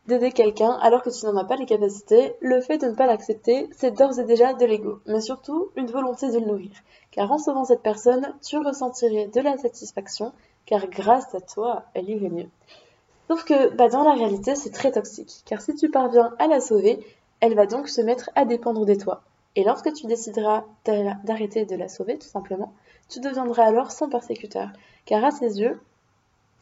d'aider 0.07 0.31
quelqu'un 0.31 0.71
alors 0.81 1.01
que 1.01 1.09
tu 1.09 1.25
n'en 1.25 1.37
as 1.37 1.45
pas 1.45 1.55
les 1.55 1.65
capacités, 1.65 2.35
le 2.41 2.59
fait 2.61 2.77
de 2.77 2.87
ne 2.87 2.95
pas 2.95 3.07
l'accepter, 3.07 3.69
c'est 3.75 3.91
d'ores 3.91 4.19
et 4.19 4.25
déjà 4.25 4.53
de 4.53 4.65
l'ego, 4.65 4.99
mais 5.05 5.21
surtout 5.21 5.69
une 5.75 5.89
volonté 5.89 6.29
de 6.29 6.39
le 6.39 6.45
nourrir. 6.45 6.71
Car 7.11 7.31
en 7.31 7.37
sauvant 7.37 7.65
cette 7.65 7.81
personne, 7.81 8.33
tu 8.41 8.57
ressentirais 8.57 9.27
de 9.27 9.39
la 9.39 9.57
satisfaction, 9.57 10.33
car 10.65 10.87
grâce 10.87 11.33
à 11.33 11.41
toi, 11.41 11.83
elle 11.93 12.09
irait 12.09 12.29
mieux. 12.29 12.49
Sauf 13.29 13.45
que 13.45 13.73
bah, 13.75 13.87
dans 13.87 14.03
la 14.03 14.13
réalité, 14.13 14.55
c'est 14.55 14.71
très 14.71 14.91
toxique, 14.91 15.43
car 15.45 15.61
si 15.61 15.73
tu 15.75 15.89
parviens 15.89 16.33
à 16.39 16.47
la 16.47 16.59
sauver, 16.59 16.99
elle 17.39 17.55
va 17.55 17.65
donc 17.65 17.87
se 17.87 18.01
mettre 18.01 18.29
à 18.35 18.45
dépendre 18.45 18.85
de 18.85 18.95
toi. 18.95 19.21
Et 19.55 19.63
lorsque 19.63 19.93
tu 19.93 20.07
décideras 20.07 20.65
d'arrêter 20.85 21.65
de 21.65 21.75
la 21.75 21.87
sauver, 21.87 22.17
tout 22.17 22.27
simplement, 22.27 22.73
tu 23.09 23.19
deviendras 23.19 23.65
alors 23.65 23.91
son 23.91 24.09
persécuteur, 24.09 24.69
car 25.05 25.23
à 25.23 25.31
ses 25.31 25.61
yeux, 25.61 25.79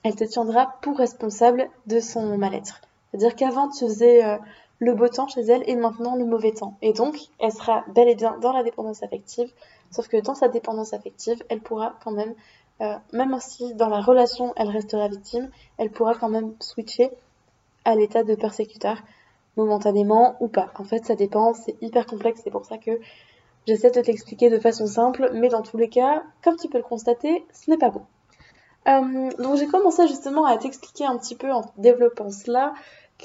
elle 0.04 0.16
te 0.16 0.24
tiendra 0.24 0.76
pour 0.82 0.98
responsable 0.98 1.70
de 1.88 2.00
son 2.00 2.38
mal-être. 2.38 2.82
C'est-à-dire 3.12 3.36
qu'avant, 3.36 3.70
tu 3.70 3.86
faisais 3.86 4.24
euh, 4.24 4.38
le 4.80 4.94
beau 4.96 5.08
temps 5.08 5.28
chez 5.28 5.42
elle 5.42 5.64
et 5.70 5.76
maintenant 5.76 6.16
le 6.16 6.26
mauvais 6.26 6.52
temps. 6.52 6.76
Et 6.82 6.94
donc, 6.94 7.16
elle 7.40 7.52
sera 7.52 7.84
bel 7.90 8.10
et 8.10 8.16
bien 8.16 8.38
dans 8.42 8.52
la 8.52 8.64
dépendance 8.64 9.04
affective, 9.04 9.52
sauf 9.92 10.08
que 10.08 10.18
dans 10.18 10.36
sa 10.36 10.48
dépendance 10.48 10.94
affective, 10.94 11.44
elle 11.50 11.62
pourra 11.62 11.96
quand 12.04 12.12
même, 12.12 12.34
euh, 12.82 12.96
même 13.14 13.38
si 13.40 13.74
dans 13.76 13.90
la 13.90 14.02
relation, 14.02 14.54
elle 14.56 14.70
restera 14.70 15.08
victime, 15.08 15.50
elle 15.78 15.92
pourra 15.92 16.16
quand 16.16 16.30
même 16.30 16.54
switcher 16.60 17.12
à 17.86 17.96
l'état 17.96 18.24
de 18.24 18.34
persécuteur, 18.36 18.98
momentanément 19.56 20.36
ou 20.40 20.48
pas. 20.48 20.72
En 20.80 20.84
fait, 20.84 21.06
ça 21.06 21.16
dépend, 21.16 21.54
c'est 21.54 21.76
hyper 21.82 22.06
complexe, 22.06 22.42
c'est 22.44 22.52
pour 22.52 22.66
ça 22.66 22.78
que 22.78 23.00
j'essaie 23.68 23.92
de 23.92 24.02
t'expliquer 24.02 24.50
de 24.50 24.58
façon 24.58 24.88
simple, 24.88 25.30
mais 25.34 25.50
dans 25.50 25.62
tous 25.62 25.78
les 25.78 25.90
cas, 25.90 26.24
comme 26.44 26.56
tu 26.56 26.70
peux 26.70 26.78
le 26.78 26.84
constater, 26.84 27.46
ce 27.54 27.70
n'est 27.70 27.78
pas 27.78 27.90
bon. 27.90 28.02
Euh, 28.88 29.30
donc 29.38 29.58
j'ai 29.58 29.68
commencé 29.68 30.08
justement 30.08 30.46
à 30.46 30.58
t'expliquer 30.58 31.06
un 31.06 31.16
petit 31.18 31.36
peu 31.36 31.52
en 31.52 31.62
développant 31.78 32.32
cela 32.32 32.74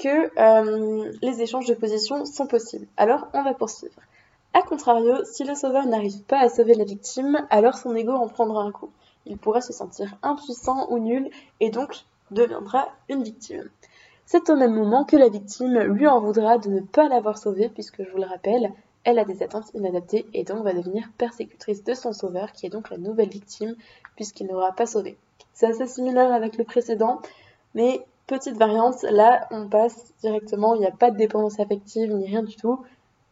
que 0.01 0.31
euh, 0.39 1.11
les 1.21 1.41
échanges 1.41 1.67
de 1.67 1.73
positions 1.73 2.25
sont 2.25 2.47
possibles. 2.47 2.87
Alors 2.97 3.27
on 3.33 3.43
va 3.43 3.53
poursuivre. 3.53 3.99
A 4.53 4.61
contrario, 4.61 5.23
si 5.25 5.43
le 5.43 5.55
sauveur 5.55 5.85
n'arrive 5.85 6.23
pas 6.23 6.39
à 6.39 6.49
sauver 6.49 6.73
la 6.73 6.83
victime, 6.83 7.45
alors 7.49 7.77
son 7.77 7.95
ego 7.95 8.11
en 8.11 8.27
prendra 8.27 8.63
un 8.63 8.71
coup. 8.71 8.89
Il 9.25 9.37
pourra 9.37 9.61
se 9.61 9.73
sentir 9.73 10.15
impuissant 10.23 10.87
ou 10.89 10.99
nul 10.99 11.29
et 11.59 11.69
donc 11.69 12.05
deviendra 12.31 12.87
une 13.09 13.23
victime. 13.23 13.69
C'est 14.25 14.49
au 14.49 14.55
même 14.55 14.73
moment 14.73 15.05
que 15.05 15.15
la 15.15 15.29
victime 15.29 15.79
lui 15.79 16.07
en 16.07 16.19
voudra 16.19 16.57
de 16.57 16.69
ne 16.69 16.81
pas 16.81 17.07
l'avoir 17.07 17.37
sauvé 17.37 17.69
puisque 17.69 18.03
je 18.03 18.09
vous 18.09 18.17
le 18.17 18.25
rappelle, 18.25 18.71
elle 19.03 19.19
a 19.19 19.25
des 19.25 19.41
attentes 19.41 19.71
inadaptées 19.73 20.25
et 20.33 20.43
donc 20.43 20.63
va 20.63 20.73
devenir 20.73 21.09
persécutrice 21.17 21.83
de 21.83 21.93
son 21.93 22.11
sauveur 22.11 22.51
qui 22.51 22.65
est 22.65 22.69
donc 22.69 22.89
la 22.89 22.97
nouvelle 22.97 23.29
victime 23.29 23.75
puisqu'il 24.15 24.47
n'aura 24.47 24.73
pas 24.73 24.85
sauvé. 24.85 25.17
C'est 25.53 25.67
assez 25.67 25.87
similaire 25.87 26.33
avec 26.33 26.57
le 26.57 26.65
précédent, 26.65 27.21
mais 27.73 28.05
petite 28.27 28.57
variante, 28.57 29.03
là 29.03 29.47
on 29.51 29.67
passe 29.67 30.13
directement, 30.21 30.75
il 30.75 30.81
n'y 30.81 30.87
a 30.87 30.91
pas 30.91 31.11
de 31.11 31.17
dépendance 31.17 31.59
affective 31.59 32.13
ni 32.13 32.27
rien 32.27 32.43
du 32.43 32.55
tout. 32.55 32.83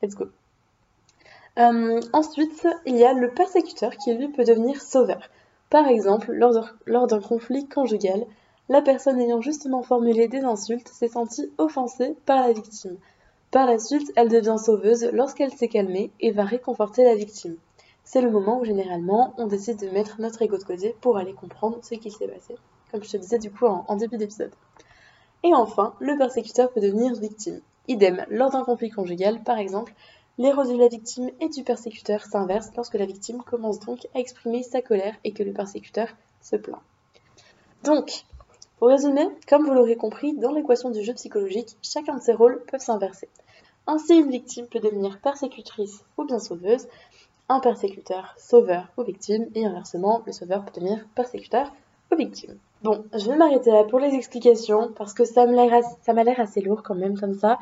Let's 0.02 0.16
go. 0.16 0.25
Euh, 1.58 2.02
ensuite, 2.12 2.68
il 2.86 2.98
y 2.98 3.06
a 3.06 3.14
le 3.14 3.32
persécuteur 3.32 3.96
qui 3.98 4.14
lui 4.14 4.28
peut 4.30 4.44
devenir 4.44 4.82
sauveur. 4.82 5.30
Par 5.70 5.88
exemple, 5.88 6.32
lors 6.32 7.08
d'un 7.08 7.22
conflit 7.22 7.68
conjugal, 7.68 8.25
la 8.70 8.82
personne 8.82 9.20
ayant 9.20 9.42
justement 9.42 9.84
formulé 9.84 10.27
des 10.27 10.42
insultes 10.42 10.88
s'est 10.88 11.08
sentie 11.08 11.51
offensée 11.58 12.16
par 12.25 12.46
la 12.46 12.53
victime. 12.53 12.98
Par 13.51 13.68
la 13.68 13.79
suite, 13.79 14.12
elle 14.16 14.29
devient 14.29 14.58
sauveuse 14.58 15.10
lorsqu'elle 15.14 15.53
s'est 15.53 15.68
calmée 15.68 16.12
et 16.20 16.31
va 16.31 16.44
réconforter 16.44 17.03
la 17.03 17.16
victime 17.16 17.58
c'est 18.05 18.22
le 18.22 18.29
moment 18.29 18.60
où 18.60 18.66
généralement 18.66 19.34
on 19.38 19.48
décide 19.48 19.79
de 19.79 19.90
mettre 19.90 20.22
notre 20.22 20.42
ego 20.42 20.58
de 20.58 20.64
côté 20.64 20.96
pour 21.01 21.18
aller 21.18 21.34
comprendre 21.34 21.79
ce 21.81 21.96
qui 21.96 22.12
s'est 22.12 22.27
passé, 22.27 22.55
comme 22.92 23.03
je 23.03 23.10
te 23.10 23.18
disais 23.18 23.40
du 23.40 23.51
coup 23.51 23.66
en, 23.66 23.96
début 23.96 24.18
d'épisode. 24.18 24.51
Et 25.46 25.53
enfin, 25.53 25.94
le 26.00 26.18
persécuteur 26.18 26.72
peut 26.72 26.81
devenir 26.81 27.14
victime. 27.14 27.62
Idem, 27.88 28.25
lors 28.31 28.50
d'un 28.50 28.64
conflit 28.64 28.90
conjugal 28.90 29.44
par 29.44 29.60
exemple, 29.60 29.94
les 30.40 30.51
rôles 30.51 30.70
de 30.70 30.77
la 30.77 30.88
victime 30.88 31.29
et 31.40 31.50
du 31.50 31.64
persécuteur 31.64 32.24
s'inversent 32.24 32.72
lorsque 32.75 32.96
la 32.96 33.05
victime 33.05 33.44
commence 33.44 33.79
donc 33.79 34.08
à 34.16 34.20
exprimer 34.20 34.64
sa 34.64 34.81
colère 34.81 35.14
et 35.24 35.34
que 35.34 35.44
le 35.44 35.53
persécuteur 35.53 36.08
se 36.42 36.55
plaint. 36.55 36.81
Donc, 37.84 38.25
pour 38.79 38.88
résumer, 38.88 39.27
comme 39.48 39.68
vous 39.68 39.74
l'aurez 39.75 39.96
compris, 39.96 40.34
dans 40.34 40.51
l'équation 40.51 40.90
du 40.90 41.03
jeu 41.03 41.14
psychologique, 41.14 41.77
chacun 41.84 42.16
de 42.16 42.22
ces 42.22 42.34
rôles 42.34 42.64
peut 42.66 42.79
s'inverser. 42.79 43.29
Ainsi, 43.86 44.16
une 44.16 44.31
victime 44.31 44.66
peut 44.66 44.79
devenir 44.79 45.20
persécutrice 45.22 46.03
ou 46.18 46.25
bien 46.25 46.40
sauveuse, 46.40 46.88
un 47.50 47.60
persécuteur 47.60 48.34
sauveur 48.40 48.88
ou 48.98 49.03
victime, 49.03 49.48
et 49.53 49.64
inversement, 49.64 50.24
le 50.25 50.31
sauveur 50.31 50.66
peut 50.66 50.81
devenir 50.81 51.05
persécuteur 51.14 51.72
Bon, 52.83 53.03
je 53.13 53.29
vais 53.31 53.35
m'arrêter 53.35 53.72
là 53.72 53.83
pour 53.83 54.00
les 54.00 54.13
explications, 54.13 54.91
parce 54.96 55.13
que 55.13 55.25
ça 55.25 55.48
m'a 55.48 56.24
l'air 56.24 56.39
assez 56.39 56.61
lourd 56.61 56.83
quand 56.83 56.94
même 56.94 57.20
comme 57.20 57.33
ça, 57.33 57.57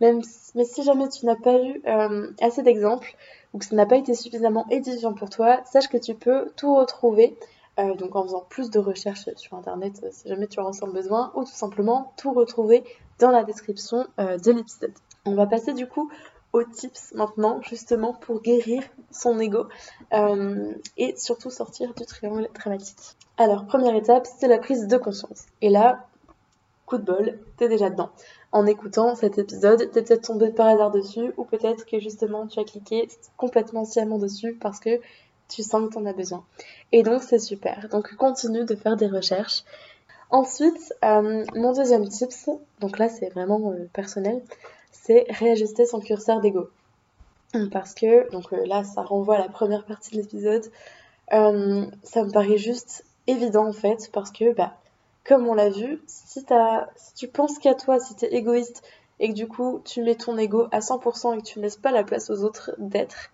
mais 0.00 0.12
si 0.22 0.82
jamais 0.82 1.08
tu 1.08 1.24
n'as 1.24 1.36
pas 1.36 1.58
eu 1.62 1.80
euh, 1.86 2.30
assez 2.42 2.62
d'exemples, 2.62 3.16
ou 3.54 3.58
que 3.58 3.64
ça 3.64 3.74
n'a 3.74 3.86
pas 3.86 3.96
été 3.96 4.14
suffisamment 4.14 4.66
édifiant 4.70 5.14
pour 5.14 5.30
toi, 5.30 5.62
sache 5.64 5.88
que 5.88 5.96
tu 5.96 6.14
peux 6.14 6.50
tout 6.56 6.74
retrouver, 6.74 7.38
euh, 7.78 7.94
donc 7.94 8.16
en 8.16 8.24
faisant 8.24 8.44
plus 8.50 8.68
de 8.68 8.78
recherches 8.78 9.30
sur 9.36 9.56
internet 9.56 10.00
euh, 10.02 10.08
si 10.10 10.28
jamais 10.28 10.46
tu 10.46 10.60
en 10.60 10.66
ressens 10.66 10.88
besoin, 10.88 11.32
ou 11.34 11.44
tout 11.44 11.50
simplement 11.54 12.12
tout 12.18 12.34
retrouver 12.34 12.84
dans 13.18 13.30
la 13.30 13.44
description 13.44 14.06
de 14.18 14.52
l'épisode. 14.52 14.92
On 15.24 15.34
va 15.34 15.46
passer 15.46 15.72
du 15.72 15.86
coup 15.86 16.10
tips 16.72 17.12
maintenant, 17.14 17.60
justement 17.62 18.14
pour 18.14 18.40
guérir 18.40 18.82
son 19.10 19.38
ego 19.40 19.66
et 20.96 21.14
surtout 21.16 21.50
sortir 21.50 21.92
du 21.94 22.06
triangle 22.06 22.48
dramatique. 22.54 23.15
Alors, 23.38 23.66
première 23.66 23.94
étape, 23.94 24.26
c'est 24.38 24.48
la 24.48 24.58
prise 24.58 24.86
de 24.86 24.96
conscience. 24.96 25.44
Et 25.60 25.68
là, 25.68 26.06
coup 26.86 26.96
de 26.96 27.02
bol, 27.02 27.38
t'es 27.58 27.68
déjà 27.68 27.90
dedans. 27.90 28.10
En 28.52 28.64
écoutant 28.66 29.14
cet 29.14 29.38
épisode, 29.38 29.90
t'es 29.90 30.02
peut-être 30.02 30.28
tombé 30.28 30.50
par 30.50 30.68
hasard 30.68 30.90
dessus, 30.90 31.32
ou 31.36 31.44
peut-être 31.44 31.84
que 31.84 31.98
justement 31.98 32.46
tu 32.46 32.58
as 32.60 32.64
cliqué 32.64 33.08
complètement 33.36 33.84
sciemment 33.84 34.18
dessus 34.18 34.54
parce 34.54 34.80
que 34.80 35.00
tu 35.48 35.62
sens 35.62 35.88
que 35.88 35.94
t'en 35.94 36.06
as 36.06 36.12
besoin. 36.12 36.44
Et 36.92 37.02
donc 37.02 37.22
c'est 37.22 37.38
super. 37.38 37.88
Donc 37.90 38.14
continue 38.14 38.64
de 38.64 38.74
faire 38.74 38.96
des 38.96 39.08
recherches. 39.08 39.64
Ensuite, 40.30 40.94
euh, 41.04 41.44
mon 41.54 41.72
deuxième 41.72 42.08
tips, 42.08 42.48
donc 42.80 42.98
là 42.98 43.08
c'est 43.08 43.28
vraiment 43.28 43.72
euh, 43.72 43.88
personnel, 43.92 44.42
c'est 44.92 45.26
réajuster 45.28 45.86
son 45.86 46.00
curseur 46.00 46.40
d'ego. 46.40 46.68
Parce 47.72 47.94
que, 47.94 48.30
donc 48.32 48.52
euh, 48.52 48.66
là, 48.66 48.84
ça 48.84 49.02
renvoie 49.02 49.36
à 49.36 49.38
la 49.38 49.48
première 49.48 49.86
partie 49.86 50.10
de 50.10 50.20
l'épisode, 50.20 50.64
ça 51.30 52.24
me 52.24 52.30
paraît 52.30 52.58
juste 52.58 53.05
évident 53.26 53.66
en 53.66 53.72
fait, 53.72 54.10
parce 54.12 54.30
que, 54.30 54.52
bah, 54.52 54.74
comme 55.24 55.46
on 55.46 55.54
l'a 55.54 55.70
vu, 55.70 56.00
si, 56.06 56.40
si 56.40 57.14
tu 57.14 57.28
penses 57.28 57.58
qu'à 57.58 57.74
toi, 57.74 57.98
si 57.98 58.14
tu 58.14 58.24
es 58.26 58.34
égoïste, 58.34 58.82
et 59.18 59.30
que 59.30 59.34
du 59.34 59.48
coup, 59.48 59.80
tu 59.84 60.02
mets 60.02 60.14
ton 60.14 60.36
ego 60.36 60.66
à 60.72 60.80
100% 60.80 61.34
et 61.34 61.38
que 61.38 61.46
tu 61.46 61.58
ne 61.58 61.64
laisses 61.64 61.76
pas 61.76 61.90
la 61.90 62.04
place 62.04 62.30
aux 62.30 62.44
autres 62.44 62.72
d'être, 62.78 63.30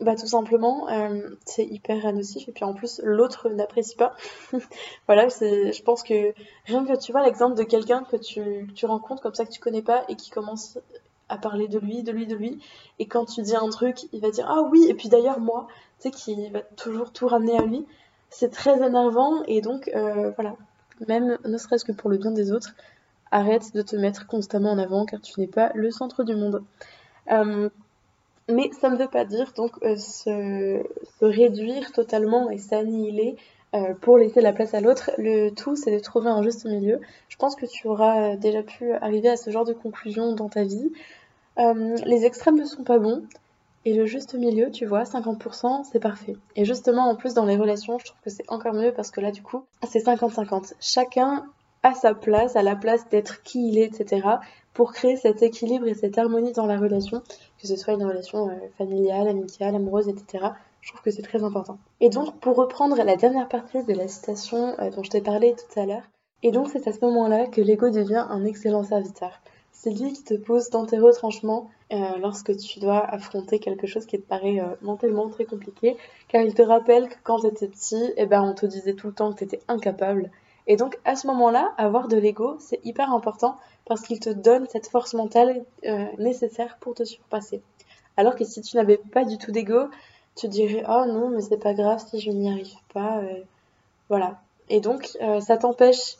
bah 0.00 0.16
tout 0.16 0.26
simplement, 0.26 0.88
euh, 0.88 1.36
c'est 1.44 1.64
hyper 1.64 2.12
nocif 2.12 2.48
et 2.48 2.52
puis 2.52 2.64
en 2.64 2.74
plus 2.74 3.00
l'autre 3.04 3.48
n'apprécie 3.50 3.94
pas. 3.94 4.16
voilà, 5.06 5.28
je 5.28 5.82
pense 5.82 6.02
que 6.02 6.32
rien 6.66 6.84
que 6.84 6.98
tu 6.98 7.12
vois 7.12 7.24
l'exemple 7.24 7.56
de 7.56 7.62
quelqu'un 7.62 8.04
que 8.04 8.16
tu, 8.16 8.66
tu 8.74 8.86
rencontres 8.86 9.22
comme 9.22 9.34
ça 9.34 9.44
que 9.44 9.50
tu 9.50 9.60
connais 9.60 9.82
pas 9.82 10.04
et 10.08 10.16
qui 10.16 10.30
commence 10.30 10.78
à 11.28 11.38
parler 11.38 11.68
de 11.68 11.78
lui, 11.78 12.02
de 12.02 12.12
lui, 12.12 12.26
de 12.26 12.34
lui, 12.34 12.58
et 12.98 13.06
quand 13.06 13.24
tu 13.24 13.42
dis 13.42 13.54
un 13.54 13.68
truc, 13.70 14.06
il 14.12 14.20
va 14.20 14.30
dire 14.30 14.46
ah 14.48 14.62
oui 14.70 14.86
et 14.88 14.94
puis 14.94 15.08
d'ailleurs 15.08 15.40
moi, 15.40 15.66
tu 16.00 16.08
sais 16.08 16.10
qui 16.10 16.48
va 16.50 16.60
toujours 16.76 17.12
tout 17.12 17.28
ramener 17.28 17.56
à 17.56 17.62
lui. 17.62 17.86
C'est 18.32 18.50
très 18.50 18.82
énervant 18.84 19.42
et 19.46 19.60
donc 19.60 19.90
euh, 19.94 20.30
voilà, 20.30 20.56
même 21.06 21.36
ne 21.44 21.58
serait-ce 21.58 21.84
que 21.84 21.92
pour 21.92 22.08
le 22.08 22.16
bien 22.16 22.30
des 22.30 22.50
autres, 22.50 22.74
arrête 23.30 23.74
de 23.74 23.82
te 23.82 23.94
mettre 23.94 24.26
constamment 24.26 24.72
en 24.72 24.78
avant 24.78 25.04
car 25.04 25.20
tu 25.20 25.38
n'es 25.38 25.46
pas 25.46 25.70
le 25.74 25.90
centre 25.90 26.24
du 26.24 26.34
monde. 26.34 26.64
Euh, 27.30 27.68
mais 28.48 28.70
ça 28.80 28.88
ne 28.88 28.96
veut 28.96 29.08
pas 29.08 29.26
dire 29.26 29.52
donc 29.54 29.72
euh, 29.82 29.96
se, 29.96 30.82
réduire 31.20 31.92
totalement 31.92 32.50
et 32.50 32.58
s'annihiler 32.58 33.36
pour 34.02 34.18
laisser 34.18 34.42
la 34.42 34.52
place 34.52 34.74
à 34.74 34.82
l'autre. 34.82 35.10
Le 35.16 35.48
tout, 35.48 35.76
c'est 35.76 35.90
de 35.90 35.98
trouver 35.98 36.28
un 36.28 36.42
juste 36.42 36.66
milieu. 36.66 37.00
Je 37.30 37.36
pense 37.36 37.56
que 37.56 37.64
tu 37.64 37.86
auras 37.88 38.36
déjà 38.36 38.62
pu 38.62 38.92
arriver 38.92 39.30
à 39.30 39.38
ce 39.38 39.48
genre 39.48 39.64
de 39.64 39.72
conclusion 39.72 40.34
dans 40.34 40.50
ta 40.50 40.62
vie. 40.64 40.92
Les 41.56 42.26
extrêmes 42.26 42.58
ne 42.58 42.66
sont 42.66 42.84
pas 42.84 42.98
bons. 42.98 43.22
Et 43.84 43.94
le 43.94 44.06
juste 44.06 44.34
milieu, 44.34 44.70
tu 44.70 44.86
vois, 44.86 45.02
50%, 45.02 45.84
c'est 45.90 45.98
parfait. 45.98 46.36
Et 46.54 46.64
justement, 46.64 47.08
en 47.08 47.16
plus, 47.16 47.34
dans 47.34 47.44
les 47.44 47.56
relations, 47.56 47.98
je 47.98 48.04
trouve 48.04 48.20
que 48.22 48.30
c'est 48.30 48.48
encore 48.48 48.74
mieux 48.74 48.92
parce 48.92 49.10
que 49.10 49.20
là, 49.20 49.32
du 49.32 49.42
coup, 49.42 49.64
c'est 49.88 50.04
50-50. 50.04 50.74
Chacun 50.80 51.46
à 51.82 51.94
sa 51.94 52.14
place, 52.14 52.54
à 52.54 52.62
la 52.62 52.76
place 52.76 53.08
d'être 53.08 53.42
qui 53.42 53.68
il 53.68 53.78
est, 53.78 53.86
etc. 53.86 54.26
pour 54.72 54.92
créer 54.92 55.16
cet 55.16 55.42
équilibre 55.42 55.88
et 55.88 55.94
cette 55.94 56.16
harmonie 56.16 56.52
dans 56.52 56.66
la 56.66 56.78
relation, 56.78 57.22
que 57.60 57.66
ce 57.66 57.76
soit 57.76 57.94
une 57.94 58.04
relation 58.04 58.48
euh, 58.48 58.54
familiale, 58.78 59.28
amicale, 59.28 59.74
amoureuse, 59.74 60.08
etc. 60.08 60.46
Je 60.80 60.90
trouve 60.90 61.02
que 61.02 61.10
c'est 61.10 61.22
très 61.22 61.42
important. 61.42 61.78
Et 62.00 62.08
donc, 62.08 62.38
pour 62.38 62.56
reprendre 62.56 62.96
la 62.96 63.16
dernière 63.16 63.48
partie 63.48 63.82
de 63.84 63.94
la 63.94 64.06
citation 64.06 64.76
euh, 64.78 64.90
dont 64.90 65.02
je 65.02 65.10
t'ai 65.10 65.20
parlé 65.20 65.54
tout 65.54 65.80
à 65.80 65.86
l'heure, 65.86 66.02
et 66.44 66.50
donc 66.50 66.68
c'est 66.68 66.88
à 66.88 66.92
ce 66.92 67.04
moment-là 67.04 67.46
que 67.46 67.60
l'ego 67.60 67.90
devient 67.90 68.26
un 68.28 68.44
excellent 68.44 68.82
serviteur. 68.82 69.40
C'est 69.82 69.90
lui 69.90 70.12
qui 70.12 70.22
te 70.22 70.34
pose 70.34 70.70
dans 70.70 70.86
tes 70.86 71.00
retranchements 71.00 71.68
euh, 71.92 72.16
lorsque 72.18 72.56
tu 72.56 72.78
dois 72.78 73.00
affronter 73.00 73.58
quelque 73.58 73.88
chose 73.88 74.06
qui 74.06 74.16
te 74.16 74.24
paraît 74.24 74.60
euh, 74.60 74.76
mentalement 74.80 75.28
très 75.28 75.44
compliqué, 75.44 75.96
car 76.28 76.40
il 76.42 76.54
te 76.54 76.62
rappelle 76.62 77.08
que 77.08 77.16
quand 77.24 77.40
tu 77.40 77.48
étais 77.48 77.66
petit, 77.66 78.12
eh 78.16 78.26
ben, 78.26 78.42
on 78.42 78.54
te 78.54 78.64
disait 78.64 78.94
tout 78.94 79.08
le 79.08 79.12
temps 79.12 79.32
que 79.32 79.38
tu 79.38 79.44
étais 79.44 79.60
incapable. 79.66 80.30
Et 80.68 80.76
donc 80.76 81.00
à 81.04 81.16
ce 81.16 81.26
moment-là, 81.26 81.72
avoir 81.78 82.06
de 82.06 82.16
l'ego, 82.16 82.54
c'est 82.60 82.78
hyper 82.84 83.12
important 83.12 83.56
parce 83.84 84.02
qu'il 84.02 84.20
te 84.20 84.30
donne 84.30 84.68
cette 84.68 84.86
force 84.86 85.14
mentale 85.14 85.64
euh, 85.84 86.06
nécessaire 86.16 86.76
pour 86.78 86.94
te 86.94 87.02
surpasser. 87.02 87.60
Alors 88.16 88.36
que 88.36 88.44
si 88.44 88.62
tu 88.62 88.76
n'avais 88.76 88.98
pas 88.98 89.24
du 89.24 89.36
tout 89.36 89.50
d'ego, 89.50 89.88
tu 90.36 90.46
dirais 90.46 90.84
oh 90.88 91.06
non 91.08 91.28
mais 91.30 91.40
c'est 91.40 91.56
pas 91.56 91.74
grave 91.74 91.98
si 92.08 92.20
je 92.20 92.30
n'y 92.30 92.48
arrive 92.48 92.76
pas, 92.94 93.20
voilà. 94.08 94.40
Et 94.68 94.80
donc 94.80 95.18
ça 95.40 95.56
t'empêche 95.56 96.16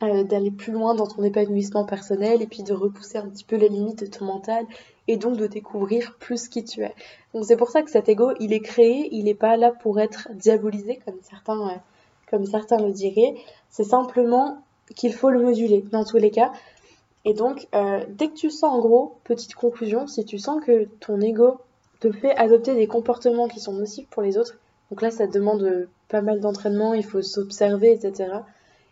d'aller 0.00 0.50
plus 0.50 0.72
loin 0.72 0.94
dans 0.94 1.06
ton 1.06 1.22
épanouissement 1.22 1.84
personnel 1.84 2.42
et 2.42 2.46
puis 2.46 2.62
de 2.62 2.72
repousser 2.72 3.18
un 3.18 3.28
petit 3.28 3.44
peu 3.44 3.56
les 3.56 3.68
limites 3.68 4.00
de 4.00 4.06
ton 4.06 4.24
mental 4.24 4.66
et 5.08 5.16
donc 5.16 5.36
de 5.36 5.46
découvrir 5.46 6.16
plus 6.18 6.48
qui 6.48 6.64
tu 6.64 6.82
es. 6.82 6.94
Donc 7.32 7.44
c'est 7.44 7.56
pour 7.56 7.70
ça 7.70 7.82
que 7.82 7.90
cet 7.90 8.08
ego, 8.08 8.32
il 8.40 8.52
est 8.52 8.60
créé, 8.60 9.08
il 9.12 9.24
n'est 9.24 9.34
pas 9.34 9.56
là 9.56 9.70
pour 9.70 10.00
être 10.00 10.28
diabolisé 10.34 11.00
comme 11.04 11.16
certains, 11.22 11.68
euh, 11.68 11.76
comme 12.30 12.44
certains 12.46 12.78
le 12.78 12.92
diraient. 12.92 13.34
C'est 13.70 13.84
simplement 13.84 14.62
qu'il 14.94 15.12
faut 15.12 15.30
le 15.30 15.40
moduler 15.40 15.84
dans 15.92 16.04
tous 16.04 16.18
les 16.18 16.30
cas. 16.30 16.52
Et 17.24 17.32
donc, 17.32 17.68
euh, 17.74 18.04
dès 18.08 18.28
que 18.28 18.34
tu 18.34 18.50
sens, 18.50 18.74
en 18.74 18.80
gros, 18.80 19.16
petite 19.24 19.54
conclusion, 19.54 20.06
si 20.06 20.24
tu 20.24 20.38
sens 20.38 20.62
que 20.62 20.86
ton 21.00 21.20
ego 21.20 21.58
te 22.00 22.12
fait 22.12 22.36
adopter 22.36 22.74
des 22.74 22.86
comportements 22.86 23.48
qui 23.48 23.60
sont 23.60 23.72
nocifs 23.72 24.08
pour 24.08 24.22
les 24.22 24.36
autres, 24.36 24.58
donc 24.90 25.00
là, 25.00 25.10
ça 25.10 25.26
demande 25.26 25.88
pas 26.08 26.20
mal 26.20 26.40
d'entraînement, 26.40 26.92
il 26.92 27.04
faut 27.04 27.22
s'observer, 27.22 27.92
etc 27.92 28.42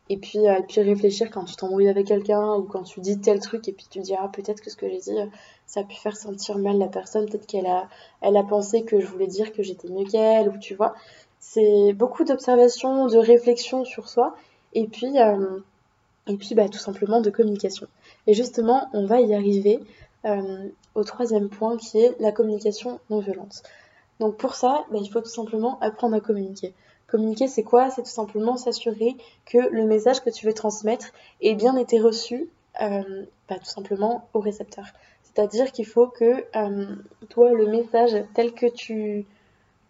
et 0.08 0.16
puis, 0.16 0.46
euh, 0.48 0.60
puis 0.68 0.80
réfléchir 0.80 1.30
quand 1.30 1.44
tu 1.44 1.56
t'embrouilles 1.56 1.88
avec 1.88 2.06
quelqu'un 2.06 2.54
ou 2.54 2.64
quand 2.64 2.82
tu 2.82 3.00
dis 3.00 3.20
tel 3.20 3.40
truc 3.40 3.68
et 3.68 3.72
puis 3.72 3.86
tu 3.88 4.00
dis 4.00 4.14
ah 4.14 4.28
peut-être 4.32 4.60
que 4.60 4.70
ce 4.70 4.76
que 4.76 4.88
j'ai 4.88 4.98
dit 4.98 5.16
ça 5.66 5.80
a 5.80 5.84
pu 5.84 5.96
faire 5.96 6.16
sentir 6.16 6.58
mal 6.58 6.78
la 6.78 6.88
personne. 6.88 7.26
Peut-être 7.28 7.46
qu'elle 7.46 7.66
a 7.66 7.88
elle 8.20 8.36
a 8.36 8.42
pensé 8.42 8.82
que 8.82 9.00
je 9.00 9.06
voulais 9.06 9.26
dire 9.26 9.52
que 9.52 9.62
j'étais 9.62 9.88
mieux 9.88 10.04
qu'elle 10.04 10.48
ou 10.48 10.58
tu 10.58 10.74
vois. 10.74 10.94
C'est 11.40 11.92
beaucoup 11.94 12.24
d'observation 12.24 13.06
de 13.06 13.16
réflexion 13.18 13.84
sur 13.84 14.08
soi 14.08 14.36
et 14.74 14.86
puis 14.86 15.18
euh, 15.18 15.60
et 16.26 16.36
puis 16.36 16.54
bah 16.54 16.68
tout 16.68 16.78
simplement 16.78 17.20
de 17.20 17.30
communication. 17.30 17.86
Et 18.26 18.34
justement 18.34 18.88
on 18.92 19.06
va 19.06 19.20
y 19.20 19.34
arriver 19.34 19.80
euh, 20.24 20.68
au 20.94 21.04
troisième 21.04 21.48
point 21.48 21.76
qui 21.76 21.98
est 21.98 22.14
la 22.20 22.32
communication 22.32 23.00
non 23.08 23.20
violente. 23.20 23.62
Donc 24.20 24.36
pour 24.36 24.56
ça 24.56 24.84
bah, 24.90 24.98
il 25.00 25.08
faut 25.08 25.20
tout 25.20 25.30
simplement 25.30 25.78
apprendre 25.80 26.16
à 26.16 26.20
communiquer 26.20 26.74
Communiquer, 27.12 27.46
c'est 27.46 27.62
quoi? 27.62 27.90
C'est 27.90 28.00
tout 28.00 28.08
simplement 28.08 28.56
s'assurer 28.56 29.18
que 29.44 29.58
le 29.58 29.84
message 29.84 30.20
que 30.20 30.30
tu 30.30 30.46
veux 30.46 30.54
transmettre 30.54 31.12
ait 31.42 31.54
bien 31.54 31.76
été 31.76 32.00
reçu, 32.00 32.48
euh, 32.80 33.26
bah, 33.50 33.58
tout 33.58 33.66
simplement 33.66 34.26
au 34.32 34.40
récepteur. 34.40 34.86
C'est-à-dire 35.22 35.72
qu'il 35.72 35.84
faut 35.84 36.06
que 36.06 36.42
euh, 36.56 36.86
toi, 37.28 37.52
le 37.52 37.66
message 37.66 38.16
tel 38.32 38.54
que 38.54 38.64
tu 38.64 39.26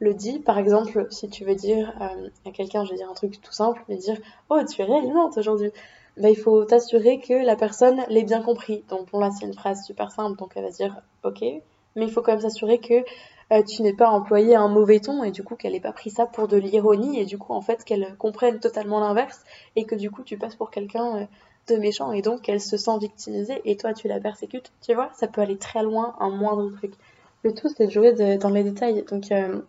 le 0.01 0.15
dis, 0.15 0.41
par 0.41 0.59
exemple, 0.59 1.07
si 1.11 1.29
tu 1.29 1.45
veux 1.45 1.55
dire 1.55 1.95
euh, 2.01 2.29
à 2.45 2.51
quelqu'un, 2.51 2.85
je 2.85 2.91
vais 2.91 2.97
dire 2.97 3.09
un 3.09 3.15
truc 3.15 3.41
tout 3.41 3.53
simple, 3.53 3.85
mais 3.89 3.95
dire 3.95 4.19
Oh, 4.51 4.59
tu 4.69 4.83
es 4.83 4.85
rayonnante 4.85 5.39
aujourd'hui. 5.39 5.71
Bah, 6.17 6.29
il 6.29 6.37
faut 6.37 6.65
t'assurer 6.65 7.21
que 7.21 7.35
la 7.35 7.55
personne 7.55 8.03
l'ait 8.09 8.25
bien 8.25 8.43
compris. 8.43 8.83
Donc, 8.89 9.13
bon, 9.13 9.21
là, 9.21 9.31
c'est 9.31 9.47
une 9.47 9.55
phrase 9.55 9.85
super 9.87 10.11
simple, 10.11 10.37
donc 10.37 10.55
elle 10.57 10.65
va 10.65 10.71
dire 10.71 11.01
Ok, 11.23 11.41
mais 11.41 12.05
il 12.05 12.11
faut 12.11 12.21
quand 12.21 12.33
même 12.33 12.41
s'assurer 12.41 12.79
que 12.79 13.05
tu 13.67 13.83
n'es 13.83 13.93
pas 13.93 14.09
employé 14.09 14.55
un 14.55 14.69
mauvais 14.69 15.01
ton 15.01 15.25
et 15.25 15.31
du 15.31 15.43
coup 15.43 15.57
qu'elle 15.57 15.73
n'ait 15.73 15.81
pas 15.81 15.93
pris 15.93 16.11
ça 16.11 16.27
pour 16.27 16.49
de 16.49 16.57
l'ironie 16.57 17.19
et 17.21 17.25
du 17.25 17.39
coup 17.39 17.53
en 17.53 17.61
fait 17.61 17.85
qu'elle 17.85 18.17
comprenne 18.17 18.61
totalement 18.61 19.01
l'inverse 19.01 19.43
et 19.77 19.85
que 19.85 19.95
du 19.95 20.11
coup 20.11 20.23
tu 20.23 20.39
passes 20.39 20.57
pour 20.57 20.71
quelqu'un 20.71 21.17
euh, 21.17 21.27
de 21.69 21.77
méchant 21.77 22.13
et 22.13 22.23
donc 22.23 22.43
qu'elle 22.43 22.61
se 22.61 22.77
sent 22.77 22.99
victimisée 22.99 23.61
et 23.65 23.77
toi 23.77 23.93
tu 23.93 24.09
la 24.09 24.21
persécutes, 24.21 24.73
tu 24.81 24.95
vois, 24.95 25.11
ça 25.15 25.29
peut 25.29 25.41
aller 25.41 25.59
très 25.59 25.83
loin, 25.83 26.15
un 26.19 26.31
moindre 26.31 26.71
truc. 26.71 26.95
Le 27.43 27.53
tout 27.55 27.69
c'est 27.69 27.87
de 27.87 27.91
jouer 27.91 28.13
dans 28.39 28.51
les 28.51 28.65
détails. 28.65 29.05
Donc, 29.11 29.31
euh, 29.33 29.61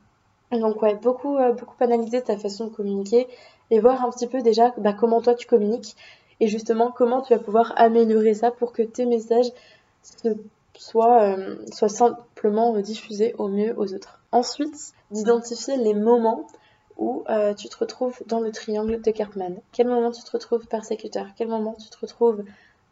donc 0.52 0.82
ouais, 0.82 0.96
beaucoup, 0.96 1.38
beaucoup 1.58 1.84
analyser 1.84 2.22
ta 2.22 2.38
façon 2.38 2.68
de 2.68 2.70
communiquer 2.72 3.28
et 3.72 3.80
voir 3.80 4.04
un 4.06 4.10
petit 4.12 4.28
peu 4.28 4.42
déjà 4.42 4.74
bah, 4.78 4.94
comment 4.94 5.22
toi 5.22 5.36
tu 5.36 5.48
communiques 5.48 5.96
et 6.40 6.48
justement 6.48 6.92
comment 6.92 7.22
tu 7.22 7.34
vas 7.34 7.40
pouvoir 7.40 7.74
améliorer 7.76 8.34
ça 8.34 8.52
pour 8.52 8.74
que 8.74 8.82
tes 8.84 9.06
messages 9.06 9.52
se 10.04 10.30
soit, 10.78 11.24
euh, 11.24 11.58
soit 11.72 11.90
simplement 11.90 12.78
diffusé 12.80 13.34
au 13.38 13.48
mieux 13.48 13.74
aux 13.78 13.94
autres. 13.94 14.20
Ensuite, 14.32 14.94
d'identifier 15.12 15.78
les 15.78 15.94
moments 15.94 16.48
où 16.98 17.24
euh, 17.30 17.54
tu 17.54 17.70
te 17.70 17.78
retrouves 17.78 18.22
dans 18.28 18.40
le 18.40 18.52
triangle 18.52 19.02
de 19.02 19.12
Cartman. 19.12 19.60
Quel 19.72 19.88
moment 19.88 20.12
tu 20.12 20.24
te 20.24 20.32
retrouves 20.32 20.68
persécuteur? 20.68 21.28
Quel 21.36 21.48
moment 21.48 21.76
tu 21.80 21.90
te 21.90 21.98
retrouves 22.00 22.44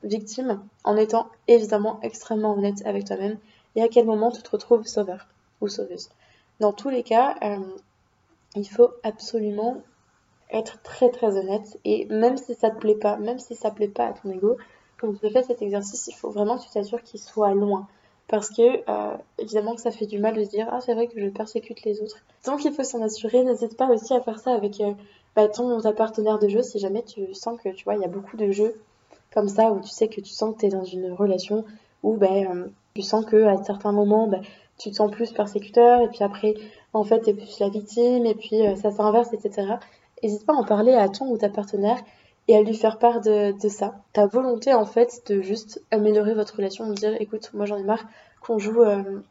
victime 0.04 0.62
en 0.84 0.96
étant 0.98 1.28
évidemment 1.48 2.00
extrêmement 2.02 2.54
honnête 2.54 2.82
avec 2.86 3.06
toi-même? 3.06 3.38
Et 3.76 3.82
à 3.82 3.88
quel 3.88 4.06
moment 4.06 4.32
tu 4.32 4.41
te 4.41 4.50
retrouves 4.50 4.86
sauveur 4.86 5.28
ou 5.62 5.67
sauveuse? 5.67 6.10
Dans 6.60 6.74
tous 6.74 6.89
les 6.89 7.04
cas, 7.04 7.36
euh, 7.44 7.60
il 8.56 8.67
faut 8.67 8.91
absolument 9.04 9.78
être 10.52 10.82
très 10.82 11.10
très 11.10 11.38
honnête 11.38 11.80
et 11.86 12.06
même 12.08 12.38
si 12.38 12.54
ça 12.56 12.70
te 12.70 12.78
plaît 12.78 12.96
pas, 12.96 13.17
même 13.17 13.39
si 13.39 13.56
ça 13.56 13.72
plaît 13.72 13.88
pas 13.88 14.08
à 14.08 14.13
ton 14.13 14.30
ego, 14.32 14.58
quand 15.02 15.12
tu 15.14 15.30
fais 15.30 15.44
cet 15.44 15.62
exercice, 15.62 16.08
il 16.08 16.14
faut 16.14 16.30
vraiment 16.30 16.58
que 16.58 16.64
tu 16.64 16.70
t'assures 16.70 17.02
qu'il 17.02 17.20
soit 17.20 17.54
loin. 17.54 17.88
Parce 18.28 18.50
que, 18.50 18.62
euh, 18.62 19.18
évidemment, 19.40 19.76
que 19.76 19.82
ça 19.82 19.92
fait 19.92 20.06
du 20.06 20.20
mal 20.20 20.36
de 20.36 20.44
se 20.44 20.50
dire 20.50 20.68
Ah, 20.72 20.80
c'est 20.80 20.94
vrai 20.94 21.08
que 21.08 21.20
je 21.20 21.28
persécute 21.28 21.84
les 21.84 22.02
autres. 22.02 22.18
Donc, 22.46 22.64
il 22.64 22.72
faut 22.72 22.84
s'en 22.84 23.02
assurer. 23.02 23.44
N'hésite 23.44 23.76
pas 23.76 23.88
aussi 23.88 24.14
à 24.14 24.22
faire 24.22 24.40
ça 24.40 24.54
avec 24.54 24.80
euh, 24.80 24.94
bah, 25.36 25.48
ton 25.50 25.82
ta 25.82 25.92
partenaire 25.92 26.40
de 26.40 26.48
jeu 26.48 26.62
si 26.62 26.80
jamais 26.80 27.04
tu 27.04 27.34
sens 27.34 27.60
que, 27.62 27.70
tu 27.70 27.84
vois, 27.84 27.96
il 27.96 28.02
y 28.02 28.06
a 28.06 28.08
beaucoup 28.08 28.38
de 28.38 28.52
jeux 28.52 28.80
comme 29.34 29.50
ça 29.50 29.72
où 29.72 29.80
tu 29.82 29.90
sais 29.90 30.08
que 30.08 30.22
tu 30.22 30.32
sens 30.32 30.54
que 30.54 30.60
tu 30.62 30.66
es 30.68 30.70
dans 30.70 30.84
une 30.84 31.12
relation 31.12 31.66
où 32.04 32.16
bah, 32.16 32.28
euh, 32.32 32.68
tu 32.96 33.02
sens 33.02 33.26
que 33.26 33.46
à 33.48 33.62
certains 33.64 33.92
moments, 33.92 34.28
bah, 34.28 34.40
tu 34.78 34.92
te 34.92 34.96
sens 34.96 35.12
plus 35.12 35.32
persécuteur 35.32 36.02
et 36.02 36.08
puis 36.08 36.24
après, 36.24 36.54
en 36.94 37.04
fait, 37.04 37.22
tu 37.22 37.30
es 37.32 37.34
plus 37.34 37.60
la 37.60 37.70
victime 37.70 38.26
et 38.26 38.36
puis 38.36 38.62
ça 38.78 38.92
s'inverse, 38.92 39.34
etc. 39.34 39.74
N'hésite 40.24 40.46
pas 40.46 40.54
à 40.54 40.58
en 40.58 40.64
parler 40.64 40.94
à 40.94 41.10
ton 41.10 41.30
ou 41.30 41.38
ta 41.38 41.50
partenaire 41.50 41.98
et 42.47 42.56
à 42.56 42.62
lui 42.62 42.75
faire 42.75 42.97
part 42.97 43.21
de, 43.21 43.54
ça. 43.69 43.95
Ta 44.13 44.25
volonté 44.25 44.73
en 44.73 44.86
fait 44.86 45.21
de 45.27 45.41
juste 45.41 45.82
améliorer 45.91 46.34
votre 46.34 46.56
relation, 46.56 46.88
de 46.88 46.93
dire 46.93 47.15
écoute, 47.19 47.51
moi 47.54 47.65
j'en 47.65 47.77
ai 47.77 47.84
marre 47.84 48.06
qu'on 48.41 48.60
joue 48.60 48.82
euh, 48.82 49.21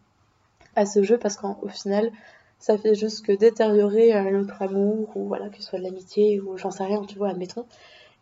à 0.77 0.87
ce 0.87 1.03
jeu 1.03 1.19
parce 1.19 1.37
qu'au 1.37 1.69
final 1.69 2.11
ça 2.59 2.77
fait 2.77 2.95
juste 2.95 3.25
que 3.25 3.33
détériorer 3.33 4.15
euh, 4.15 4.31
notre 4.31 4.63
amour 4.63 5.17
ou 5.17 5.27
voilà 5.27 5.49
que 5.49 5.57
ce 5.57 5.63
soit 5.63 5.79
de 5.79 5.85
l'amitié 5.85 6.41
ou 6.41 6.57
j'en 6.57 6.71
sais 6.71 6.85
rien, 6.85 7.03
tu 7.03 7.19
vois, 7.19 7.31
admettons. 7.31 7.67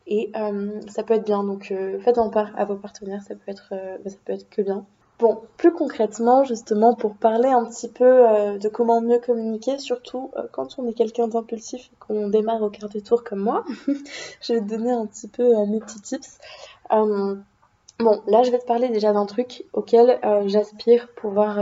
Et 0.06 0.30
euh, 0.36 0.80
ça 0.88 1.02
peut 1.02 1.14
être 1.14 1.26
bien, 1.26 1.44
donc 1.44 1.72
faites-en 2.00 2.30
part 2.30 2.50
à 2.56 2.64
vos 2.64 2.76
partenaires, 2.76 3.22
ça 3.22 3.34
peut 3.34 3.50
être, 3.50 3.74
ça 4.06 4.16
peut 4.24 4.32
être 4.32 4.48
que 4.48 4.62
bien. 4.62 4.86
Bon, 5.18 5.40
plus 5.56 5.72
concrètement, 5.72 6.44
justement, 6.44 6.94
pour 6.94 7.16
parler 7.16 7.48
un 7.48 7.64
petit 7.64 7.88
peu 7.88 8.04
euh, 8.04 8.56
de 8.56 8.68
comment 8.68 9.00
mieux 9.00 9.18
communiquer, 9.18 9.78
surtout 9.78 10.30
euh, 10.36 10.44
quand 10.52 10.78
on 10.78 10.86
est 10.86 10.92
quelqu'un 10.92 11.26
d'impulsif 11.26 11.90
et 11.92 11.96
qu'on 11.98 12.28
démarre 12.28 12.62
au 12.62 12.70
quart 12.70 12.88
de 12.88 13.00
tour 13.00 13.24
comme 13.24 13.40
moi, 13.40 13.64
je 14.40 14.52
vais 14.52 14.60
te 14.60 14.66
donner 14.66 14.92
un 14.92 15.06
petit 15.06 15.26
peu 15.26 15.42
euh, 15.42 15.66
mes 15.66 15.80
petits 15.80 16.00
tips. 16.00 16.38
bon, 16.88 17.42
là, 18.28 18.44
je 18.44 18.52
vais 18.52 18.60
te 18.60 18.66
parler 18.66 18.90
déjà 18.90 19.12
d'un 19.12 19.26
truc 19.26 19.64
auquel 19.72 20.20
j'aspire 20.46 21.08
pouvoir 21.16 21.58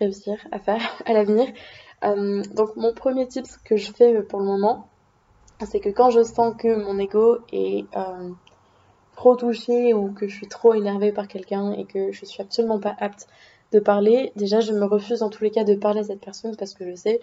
réussir 0.00 0.36
à 0.50 0.58
faire 0.58 0.82
à 1.06 1.12
l'avenir. 1.12 1.46
donc, 2.02 2.74
mon 2.74 2.92
premier 2.92 3.28
tips 3.28 3.56
que 3.58 3.76
je 3.76 3.92
fais 3.92 4.20
pour 4.22 4.40
le 4.40 4.46
moment, 4.46 4.88
c'est 5.64 5.78
que 5.78 5.90
quand 5.90 6.10
je 6.10 6.24
sens 6.24 6.56
que 6.58 6.74
mon 6.74 6.98
ego 6.98 7.38
est 7.52 7.86
trop 9.16 9.34
touchée 9.34 9.94
ou 9.94 10.12
que 10.12 10.28
je 10.28 10.36
suis 10.36 10.46
trop 10.46 10.74
énervée 10.74 11.10
par 11.10 11.26
quelqu'un 11.26 11.72
et 11.72 11.84
que 11.84 12.12
je 12.12 12.24
suis 12.24 12.42
absolument 12.42 12.78
pas 12.78 12.94
apte 13.00 13.26
de 13.72 13.80
parler, 13.80 14.32
déjà 14.36 14.60
je 14.60 14.72
me 14.72 14.84
refuse 14.84 15.20
dans 15.20 15.30
tous 15.30 15.42
les 15.42 15.50
cas 15.50 15.64
de 15.64 15.74
parler 15.74 16.00
à 16.00 16.04
cette 16.04 16.20
personne 16.20 16.54
parce 16.56 16.74
que 16.74 16.88
je 16.88 16.94
sais 16.94 17.20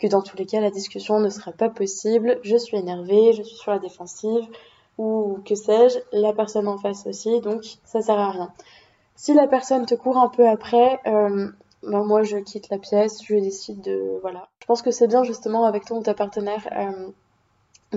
que 0.00 0.06
dans 0.06 0.22
tous 0.22 0.36
les 0.36 0.46
cas 0.46 0.60
la 0.60 0.70
discussion 0.70 1.20
ne 1.20 1.28
sera 1.28 1.52
pas 1.52 1.68
possible, 1.68 2.38
je 2.42 2.56
suis 2.56 2.78
énervée, 2.78 3.32
je 3.34 3.42
suis 3.42 3.56
sur 3.56 3.72
la 3.72 3.78
défensive 3.78 4.46
ou 4.96 5.38
que 5.44 5.54
sais-je, 5.54 5.98
la 6.12 6.32
personne 6.32 6.68
en 6.68 6.78
face 6.78 7.06
aussi, 7.06 7.40
donc 7.40 7.62
ça 7.84 8.00
sert 8.00 8.18
à 8.18 8.30
rien. 8.30 8.52
Si 9.16 9.34
la 9.34 9.46
personne 9.46 9.84
te 9.84 9.94
court 9.94 10.16
un 10.16 10.28
peu 10.28 10.48
après, 10.48 11.00
euh, 11.06 11.48
ben 11.82 12.04
moi 12.04 12.22
je 12.22 12.38
quitte 12.38 12.70
la 12.70 12.78
pièce, 12.78 13.22
je 13.24 13.34
décide 13.34 13.80
de 13.82 14.18
voilà. 14.22 14.48
Je 14.60 14.66
pense 14.66 14.80
que 14.80 14.90
c'est 14.90 15.08
bien 15.08 15.24
justement 15.24 15.64
avec 15.64 15.84
ton 15.84 15.98
ou 15.98 16.02
ta 16.02 16.14
partenaire 16.14 16.66
euh, 16.72 17.08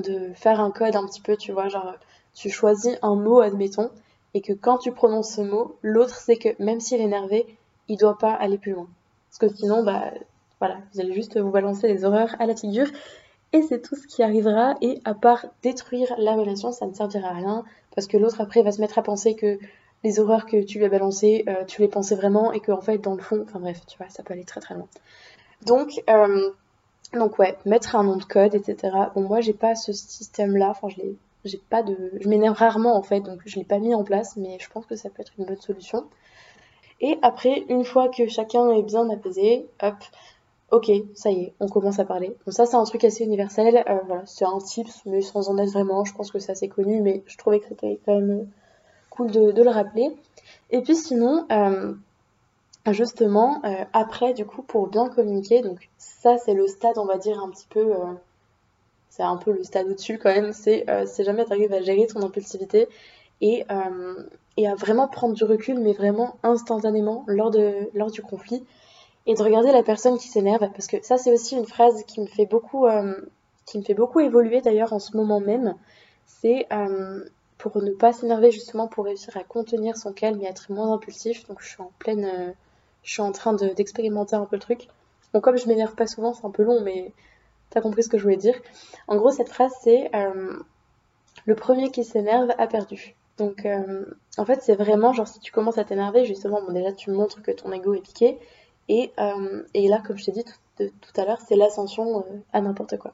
de 0.01 0.33
faire 0.33 0.59
un 0.59 0.71
code 0.71 0.95
un 0.95 1.05
petit 1.05 1.21
peu, 1.21 1.37
tu 1.37 1.51
vois, 1.51 1.69
genre 1.69 1.95
tu 2.35 2.51
choisis 2.51 2.97
un 3.01 3.15
mot, 3.15 3.39
admettons, 3.39 3.89
et 4.35 4.41
que 4.41 4.53
quand 4.53 4.77
tu 4.77 4.91
prononces 4.91 5.33
ce 5.35 5.41
mot, 5.41 5.77
l'autre 5.81 6.15
sait 6.15 6.35
que 6.35 6.49
même 6.61 6.79
s'il 6.79 7.01
est 7.01 7.05
énervé, 7.05 7.47
il 7.87 7.97
doit 7.97 8.17
pas 8.17 8.33
aller 8.33 8.59
plus 8.59 8.73
loin. 8.73 8.87
Parce 9.29 9.51
que 9.51 9.57
sinon, 9.57 9.83
bah 9.83 10.11
voilà, 10.59 10.77
vous 10.93 11.01
allez 11.01 11.13
juste 11.13 11.39
vous 11.39 11.51
balancer 11.51 11.87
les 11.87 12.05
horreurs 12.05 12.35
à 12.39 12.45
la 12.45 12.55
figure. 12.55 12.87
et 13.53 13.61
c'est 13.61 13.81
tout 13.81 13.95
ce 13.95 14.07
qui 14.07 14.21
arrivera 14.21 14.75
et 14.81 15.01
à 15.05 15.13
part 15.13 15.45
détruire 15.63 16.13
la 16.17 16.33
relation 16.33 16.71
ça 16.71 16.85
ne 16.87 16.93
servira 16.93 17.29
à 17.29 17.33
rien 17.33 17.63
parce 17.93 18.07
que 18.07 18.17
l'autre 18.17 18.41
après 18.41 18.61
va 18.63 18.71
se 18.71 18.81
mettre 18.81 18.97
à 18.97 19.03
penser 19.03 19.35
que 19.35 19.59
les 20.03 20.19
horreurs 20.19 20.45
que 20.45 20.61
tu 20.63 20.77
lui 20.77 20.85
as 20.85 20.89
balancées 20.89 21.45
euh, 21.47 21.63
tu 21.65 21.81
les 21.81 21.87
pensais 21.87 22.15
vraiment 22.15 22.51
et 22.51 22.59
qu'en 22.59 22.81
fait 22.81 22.97
dans 22.97 23.15
le 23.15 23.21
fond 23.21 23.43
enfin 23.47 23.59
bref 23.59 23.81
tu 23.87 23.97
vois 23.97 24.09
ça 24.09 24.23
peut 24.23 24.33
aller 24.33 24.43
très 24.43 24.59
très 24.59 24.75
loin 24.75 24.87
donc 25.65 26.03
euh, 26.09 26.51
donc 27.13 27.39
ouais 27.39 27.55
mettre 27.65 27.95
un 27.95 28.03
nom 28.03 28.17
de 28.17 28.25
code 28.25 28.55
etc 28.55 28.75
bon 29.13 29.21
moi 29.21 29.39
j'ai 29.41 29.53
pas 29.53 29.75
ce 29.75 29.93
système 29.93 30.57
là 30.57 30.69
enfin 30.69 30.89
je 30.89 30.97
l'ai 30.97 31.15
j'ai 31.45 31.61
pas 31.69 31.83
de 31.83 32.11
je 32.19 32.27
m'énerve 32.27 32.57
rarement 32.57 32.95
en 32.95 33.03
fait 33.03 33.21
donc 33.21 33.41
je 33.45 33.55
l'ai 33.57 33.63
pas 33.63 33.79
mis 33.79 33.95
en 33.95 34.03
place 34.03 34.35
mais 34.37 34.57
je 34.59 34.69
pense 34.69 34.85
que 34.85 34.95
ça 34.95 35.09
peut 35.09 35.21
être 35.21 35.33
une 35.37 35.45
bonne 35.45 35.61
solution 35.61 36.05
et 37.01 37.17
après 37.21 37.65
une 37.69 37.83
fois 37.83 38.09
que 38.09 38.27
chacun 38.27 38.71
est 38.71 38.83
bien 38.83 39.09
apaisé 39.09 39.65
hop 39.81 39.95
Ok, 40.71 40.91
ça 41.13 41.29
y 41.31 41.43
est, 41.43 41.53
on 41.59 41.67
commence 41.67 41.99
à 41.99 42.05
parler. 42.05 42.35
Donc 42.45 42.53
ça, 42.53 42.65
c'est 42.65 42.75
un 42.75 42.83
truc 42.83 43.03
assez 43.03 43.23
universel. 43.23 43.83
Euh, 43.87 43.99
voilà, 44.07 44.23
c'est 44.25 44.45
un 44.45 44.57
tips, 44.57 45.05
mais 45.05 45.21
sans 45.21 45.49
en 45.49 45.57
être 45.57 45.71
vraiment. 45.71 46.03
Je 46.05 46.13
pense 46.13 46.31
que 46.31 46.39
c'est 46.39 46.51
assez 46.51 46.67
connu, 46.67 47.01
mais 47.01 47.23
je 47.27 47.37
trouvais 47.37 47.59
que 47.59 47.67
c'était 47.67 47.99
quand 48.05 48.15
même 48.15 48.31
euh, 48.31 48.45
cool 49.11 49.29
de, 49.31 49.61
le 49.61 49.69
rappeler. 49.69 50.15
Et 50.71 50.81
puis 50.81 50.95
sinon, 50.95 51.45
euh, 51.51 51.93
justement, 52.91 53.61
après, 53.93 54.33
du 54.33 54.45
coup, 54.45 54.63
pour 54.63 54.87
bien 54.87 55.07
communiquer, 55.07 55.61
donc 55.61 55.87
ça, 55.97 56.37
c'est 56.37 56.53
le 56.55 56.67
stade, 56.67 56.97
on 56.97 57.05
va 57.05 57.17
dire, 57.17 57.39
un 57.39 57.49
petit 57.49 57.67
peu... 57.69 57.93
c'est 59.15 59.23
un 59.23 59.37
peu 59.37 59.51
le 59.51 59.63
stade 59.63 59.87
au-dessus 59.87 60.17
quand 60.17 60.33
même. 60.33 60.53
C'est 60.53 60.85
si 61.05 61.23
jamais 61.23 61.45
tu 61.45 61.53
à 61.53 61.81
gérer 61.81 62.07
ton 62.07 62.21
impulsivité 62.21 62.87
et, 63.41 63.63
et 64.57 64.67
à 64.67 64.75
vraiment 64.75 65.07
prendre 65.07 65.33
du 65.33 65.43
recul, 65.43 65.79
mais 65.79 65.93
vraiment 65.93 66.35
instantanément 66.43 67.23
lors, 67.27 67.51
de, 67.51 67.89
lors 67.93 68.11
du 68.11 68.21
conflit 68.21 68.63
et 69.25 69.33
de 69.33 69.41
regarder 69.41 69.71
la 69.71 69.83
personne 69.83 70.17
qui 70.17 70.27
s'énerve. 70.27 70.69
Parce 70.71 70.87
que 70.87 70.97
ça 71.03 71.17
c'est 71.17 71.31
aussi 71.31 71.55
une 71.55 71.65
phrase 71.65 72.03
qui 72.03 72.21
me 72.21 72.27
fait 72.27 72.45
beaucoup 72.45 72.85
euh, 72.85 73.15
qui 73.65 73.77
me 73.77 73.83
fait 73.83 73.93
beaucoup 73.93 74.19
évoluer 74.19 74.61
d'ailleurs 74.61 74.93
en 74.93 74.99
ce 74.99 75.15
moment 75.17 75.39
même. 75.39 75.75
C'est 76.25 76.67
euh, 76.71 77.23
pour 77.57 77.81
ne 77.81 77.91
pas 77.91 78.13
s'énerver 78.13 78.51
justement 78.51 78.87
pour 78.87 79.05
réussir 79.05 79.35
à 79.37 79.43
contenir 79.43 79.97
son 79.97 80.13
calme 80.13 80.41
et 80.41 80.45
être 80.45 80.71
moins 80.71 80.93
impulsif. 80.93 81.47
Donc 81.47 81.61
je 81.61 81.69
suis 81.69 81.81
en 81.81 81.91
pleine 81.99 82.25
euh, 82.25 82.51
je 83.03 83.11
suis 83.11 83.21
en 83.21 83.31
train 83.31 83.53
d'expérimenter 83.53 84.35
un 84.35 84.45
peu 84.45 84.55
le 84.55 84.61
truc. 84.61 84.87
Bon 85.33 85.41
comme 85.41 85.57
je 85.57 85.67
m'énerve 85.67 85.95
pas 85.95 86.07
souvent 86.07 86.33
c'est 86.33 86.45
un 86.45 86.51
peu 86.51 86.63
long 86.63 86.81
mais 86.81 87.11
t'as 87.75 87.81
compris 87.81 88.01
ce 88.01 88.09
que 88.09 88.17
je 88.17 88.23
voulais 88.23 88.37
dire 88.37 88.59
en 89.07 89.17
gros 89.17 89.29
cette 89.29 89.49
phrase 89.49 89.71
c'est 89.83 90.09
le 91.45 91.55
premier 91.55 91.91
qui 91.91 92.03
s'énerve 92.03 92.51
a 92.57 92.65
perdu 92.65 93.15
donc 93.37 93.67
en 94.37 94.45
fait 94.45 94.63
c'est 94.63 94.75
vraiment 94.75 95.13
genre 95.13 95.27
si 95.27 95.39
tu 95.39 95.51
commences 95.51 95.77
à 95.77 95.83
t'énerver 95.83 96.25
justement 96.25 96.61
bon 96.63 96.73
déjà 96.73 96.91
tu 96.91 97.11
montres 97.11 97.43
que 97.43 97.51
ton 97.51 97.71
ego 97.71 97.93
est 97.93 98.01
piqué 98.01 98.39
et, 98.89 99.11
euh, 99.19 99.63
et 99.73 99.87
là, 99.87 100.01
comme 100.05 100.17
je 100.17 100.25
t'ai 100.25 100.31
dit 100.31 100.43
tout, 100.43 101.21
à 101.21 101.25
l'heure, 101.25 101.41
c'est 101.47 101.55
l'ascension 101.55 102.19
euh, 102.19 102.37
à 102.53 102.61
n'importe 102.61 102.97
quoi. 102.97 103.13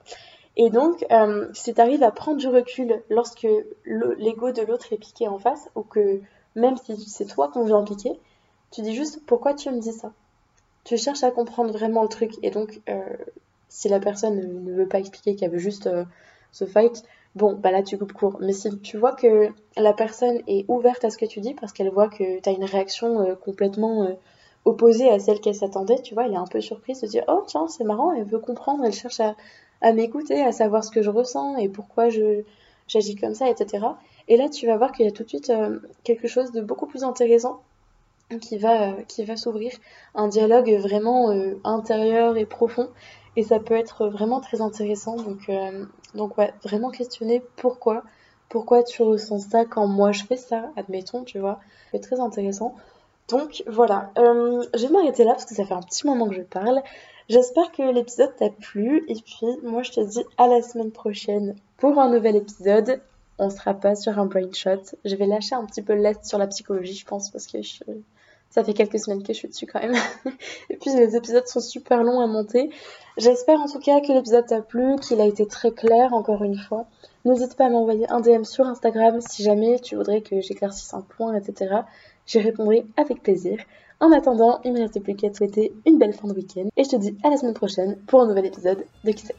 Et 0.57 0.69
donc, 0.69 1.05
euh, 1.11 1.47
si 1.53 1.73
tu 1.73 1.79
arrives 1.79 2.03
à 2.03 2.11
prendre 2.11 2.37
du 2.37 2.47
recul 2.47 3.01
lorsque 3.09 3.47
l'ego 3.85 4.51
de 4.51 4.61
l'autre 4.63 4.91
est 4.91 4.97
piqué 4.97 5.27
en 5.27 5.37
face, 5.37 5.69
ou 5.75 5.83
que 5.83 6.19
même 6.55 6.75
si 6.77 6.97
c'est 7.09 7.25
toi 7.25 7.49
qu'on 7.49 7.63
vient 7.63 7.83
piquer, 7.83 8.19
tu 8.71 8.81
dis 8.81 8.93
juste 8.93 9.25
pourquoi 9.25 9.53
tu 9.53 9.69
me 9.69 9.79
dis 9.79 9.93
ça? 9.93 10.11
Tu 10.83 10.97
cherches 10.97 11.23
à 11.23 11.31
comprendre 11.31 11.71
vraiment 11.71 12.01
le 12.01 12.09
truc. 12.09 12.33
Et 12.43 12.51
donc, 12.51 12.81
euh, 12.89 13.03
si 13.71 13.87
la 13.87 14.01
personne 14.01 14.65
ne 14.65 14.73
veut 14.73 14.87
pas 14.87 14.99
expliquer 14.99 15.35
qu'elle 15.35 15.49
veut 15.49 15.57
juste 15.57 15.87
euh, 15.87 16.03
se 16.51 16.65
fight, 16.65 17.03
bon, 17.35 17.53
bah 17.53 17.71
là 17.71 17.81
tu 17.81 17.97
coupes 17.97 18.11
court. 18.11 18.37
Mais 18.41 18.51
si 18.51 18.77
tu 18.81 18.97
vois 18.97 19.13
que 19.13 19.49
la 19.77 19.93
personne 19.93 20.41
est 20.45 20.65
ouverte 20.67 21.05
à 21.05 21.09
ce 21.09 21.17
que 21.17 21.25
tu 21.25 21.39
dis 21.39 21.53
parce 21.53 21.71
qu'elle 21.71 21.89
voit 21.89 22.09
que 22.09 22.41
tu 22.41 22.49
as 22.49 22.51
une 22.51 22.65
réaction 22.65 23.21
euh, 23.21 23.35
complètement 23.35 24.09
opposée 24.65 25.09
à 25.09 25.19
celle 25.19 25.39
qu'elle 25.39 25.55
s'attendait, 25.55 26.01
tu 26.01 26.13
vois, 26.13 26.25
elle 26.25 26.33
est 26.33 26.37
un 26.37 26.45
peu 26.45 26.59
surprise 26.59 26.99
de 26.99 27.07
dire 27.07 27.23
oh 27.29 27.43
tiens 27.47 27.67
c'est 27.69 27.85
marrant, 27.85 28.11
elle 28.11 28.25
veut 28.25 28.39
comprendre, 28.39 28.83
elle 28.85 28.93
cherche 28.93 29.21
à, 29.21 29.93
m'écouter, 29.93 30.41
à 30.41 30.51
savoir 30.51 30.83
ce 30.83 30.91
que 30.91 31.01
je 31.01 31.09
ressens 31.09 31.55
et 31.57 31.69
pourquoi 31.69 32.09
je 32.09 32.43
j'agis 32.87 33.15
comme 33.15 33.33
ça, 33.33 33.49
etc. 33.49 33.87
Et 34.27 34.35
là 34.35 34.49
tu 34.49 34.67
vas 34.67 34.75
voir 34.75 34.91
qu'il 34.91 35.05
y 35.05 35.09
a 35.09 35.13
tout 35.13 35.23
de 35.23 35.29
suite 35.29 35.49
euh, 35.49 35.79
quelque 36.03 36.27
chose 36.27 36.51
de 36.51 36.61
beaucoup 36.61 36.87
plus 36.87 37.05
intéressant 37.05 37.61
qui 38.39 38.57
va, 38.57 38.89
euh, 38.89 39.01
qui 39.07 39.23
va 39.23 39.35
s'ouvrir, 39.35 39.71
un 40.15 40.27
dialogue 40.27 40.71
vraiment 40.75 41.31
euh, 41.31 41.59
intérieur 41.63 42.37
et 42.37 42.45
profond 42.45 42.89
et 43.35 43.43
ça 43.43 43.59
peut 43.59 43.75
être 43.75 44.07
vraiment 44.07 44.41
très 44.41 44.61
intéressant 44.61 45.15
donc, 45.15 45.49
donc 46.15 46.37
ouais, 46.37 46.53
vraiment 46.63 46.89
questionner 46.89 47.41
pourquoi, 47.55 48.03
pourquoi 48.49 48.83
tu 48.83 49.01
ressens 49.03 49.39
ça 49.39 49.65
quand 49.65 49.87
moi 49.87 50.11
je 50.11 50.23
fais 50.23 50.37
ça, 50.37 50.71
admettons, 50.75 51.23
tu 51.23 51.39
vois, 51.39 51.59
c'est 51.91 52.01
très 52.01 52.19
intéressant. 52.19 52.75
Donc 53.29 53.63
voilà, 53.65 54.11
euh, 54.17 54.63
je 54.73 54.85
vais 54.85 54.91
m'arrêter 54.91 55.23
là 55.23 55.31
parce 55.31 55.45
que 55.45 55.55
ça 55.55 55.65
fait 55.65 55.73
un 55.73 55.81
petit 55.81 56.05
moment 56.05 56.27
que 56.27 56.35
je 56.35 56.41
parle. 56.41 56.81
J'espère 57.29 57.71
que 57.71 57.81
l'épisode 57.81 58.35
t'a 58.35 58.49
plu 58.49 59.05
et 59.07 59.15
puis 59.15 59.47
moi 59.63 59.83
je 59.83 59.91
te 59.91 60.01
dis 60.01 60.23
à 60.37 60.47
la 60.47 60.61
semaine 60.61 60.91
prochaine 60.91 61.55
pour 61.77 61.97
un 61.97 62.09
nouvel 62.09 62.35
épisode. 62.35 63.01
On 63.37 63.49
sera 63.49 63.73
pas 63.73 63.95
sur 63.95 64.19
un 64.19 64.25
brain 64.25 64.51
shot. 64.53 64.81
Je 65.05 65.15
vais 65.15 65.27
lâcher 65.27 65.55
un 65.55 65.65
petit 65.65 65.81
peu 65.81 65.93
l'est 65.93 66.23
sur 66.25 66.37
la 66.37 66.47
psychologie, 66.47 66.93
je 66.93 67.05
pense, 67.05 67.29
parce 67.29 67.47
que 67.47 67.59
ça 68.51 68.63
fait 68.63 68.73
quelques 68.73 68.99
semaines 68.99 69.23
que 69.23 69.33
je 69.33 69.37
suis 69.39 69.47
dessus 69.47 69.65
quand 69.65 69.79
même. 69.79 69.95
et 70.69 70.77
puis 70.77 70.93
les 70.93 71.15
épisodes 71.15 71.47
sont 71.47 71.61
super 71.61 72.03
longs 72.03 72.19
à 72.19 72.27
monter. 72.27 72.69
J'espère 73.17 73.59
en 73.59 73.67
tout 73.67 73.79
cas 73.79 74.01
que 74.01 74.11
l'épisode 74.11 74.45
t'a 74.45 74.61
plu, 74.61 74.97
qu'il 74.97 75.19
a 75.21 75.25
été 75.25 75.47
très 75.47 75.71
clair 75.71 76.13
encore 76.13 76.43
une 76.43 76.57
fois. 76.57 76.85
N'hésite 77.25 77.55
pas 77.55 77.65
à 77.65 77.69
m'envoyer 77.69 78.09
un 78.11 78.19
DM 78.19 78.43
sur 78.43 78.65
Instagram 78.65 79.19
si 79.21 79.43
jamais 79.43 79.79
tu 79.79 79.95
voudrais 79.95 80.21
que 80.21 80.41
j'éclaircisse 80.41 80.93
un 80.93 81.01
point, 81.01 81.33
etc. 81.35 81.81
J'y 82.27 82.39
répondrai 82.39 82.85
avec 82.97 83.23
plaisir. 83.23 83.57
En 83.99 84.11
attendant, 84.11 84.59
il 84.63 84.73
ne 84.73 84.79
me 84.79 84.83
reste 84.83 85.01
plus 85.01 85.15
qu'à 85.15 85.29
te 85.29 85.37
souhaiter 85.37 85.73
une 85.85 85.97
belle 85.97 86.13
fin 86.13 86.27
de 86.27 86.33
week-end 86.33 86.67
et 86.75 86.83
je 86.83 86.89
te 86.89 86.95
dis 86.97 87.15
à 87.23 87.29
la 87.29 87.37
semaine 87.37 87.53
prochaine 87.53 87.97
pour 88.07 88.21
un 88.21 88.27
nouvel 88.27 88.45
épisode 88.45 88.85
de 89.03 89.11
Kisek. 89.11 89.37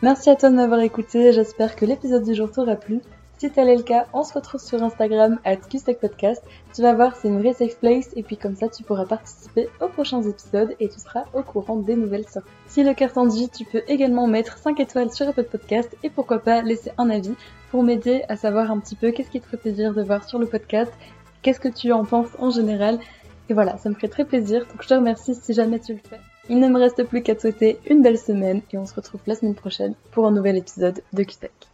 Merci 0.00 0.30
à 0.30 0.36
toi 0.36 0.50
de 0.50 0.56
m'avoir 0.56 0.80
écouté, 0.80 1.32
j'espère 1.32 1.76
que 1.76 1.84
l'épisode 1.84 2.24
du 2.24 2.34
jour 2.34 2.50
t'aura 2.50 2.74
plu. 2.74 3.00
Si 3.42 3.50
tel 3.50 3.68
est 3.68 3.76
le 3.76 3.82
cas, 3.82 4.06
on 4.12 4.22
se 4.22 4.34
retrouve 4.34 4.60
sur 4.60 4.80
Instagram 4.84 5.40
at 5.44 5.56
Podcast. 6.00 6.44
Tu 6.72 6.80
vas 6.80 6.94
voir, 6.94 7.16
c'est 7.16 7.26
une 7.26 7.40
vraie 7.40 7.54
safe 7.54 7.76
place 7.76 8.08
et 8.14 8.22
puis 8.22 8.36
comme 8.36 8.54
ça 8.54 8.68
tu 8.68 8.84
pourras 8.84 9.04
participer 9.04 9.68
aux 9.80 9.88
prochains 9.88 10.22
épisodes 10.22 10.76
et 10.78 10.88
tu 10.88 11.00
seras 11.00 11.24
au 11.34 11.42
courant 11.42 11.74
des 11.74 11.96
nouvelles 11.96 12.28
sorties. 12.28 12.48
Si 12.68 12.84
le 12.84 12.94
cœur 12.94 13.12
t'en 13.12 13.26
dit, 13.26 13.48
tu 13.48 13.64
peux 13.64 13.82
également 13.88 14.28
mettre 14.28 14.58
5 14.58 14.78
étoiles 14.78 15.12
sur 15.12 15.26
Apple 15.26 15.42
Podcast 15.42 15.96
et 16.04 16.10
pourquoi 16.10 16.38
pas 16.38 16.62
laisser 16.62 16.92
un 16.98 17.10
avis 17.10 17.34
pour 17.72 17.82
m'aider 17.82 18.22
à 18.28 18.36
savoir 18.36 18.70
un 18.70 18.78
petit 18.78 18.94
peu 18.94 19.10
qu'est-ce 19.10 19.30
qui 19.30 19.40
te 19.40 19.46
ferait 19.46 19.56
plaisir 19.56 19.92
de 19.92 20.04
voir 20.04 20.22
sur 20.22 20.38
le 20.38 20.46
podcast 20.46 20.92
qu'est-ce 21.42 21.58
que 21.58 21.66
tu 21.66 21.90
en 21.90 22.04
penses 22.04 22.36
en 22.38 22.50
général. 22.50 23.00
Et 23.48 23.54
voilà, 23.54 23.76
ça 23.76 23.88
me 23.88 23.96
ferait 23.96 24.06
très 24.06 24.24
plaisir, 24.24 24.60
donc 24.68 24.84
je 24.84 24.86
te 24.86 24.94
remercie 24.94 25.34
si 25.34 25.52
jamais 25.52 25.80
tu 25.80 25.94
le 25.94 26.00
fais. 26.08 26.20
Il 26.48 26.60
ne 26.60 26.68
me 26.68 26.78
reste 26.78 27.02
plus 27.02 27.24
qu'à 27.24 27.34
te 27.34 27.40
souhaiter 27.40 27.80
une 27.90 28.02
belle 28.02 28.18
semaine 28.18 28.62
et 28.72 28.78
on 28.78 28.86
se 28.86 28.94
retrouve 28.94 29.22
la 29.26 29.34
semaine 29.34 29.56
prochaine 29.56 29.96
pour 30.12 30.28
un 30.28 30.30
nouvel 30.30 30.56
épisode 30.56 31.02
de 31.12 31.24
QTech. 31.24 31.71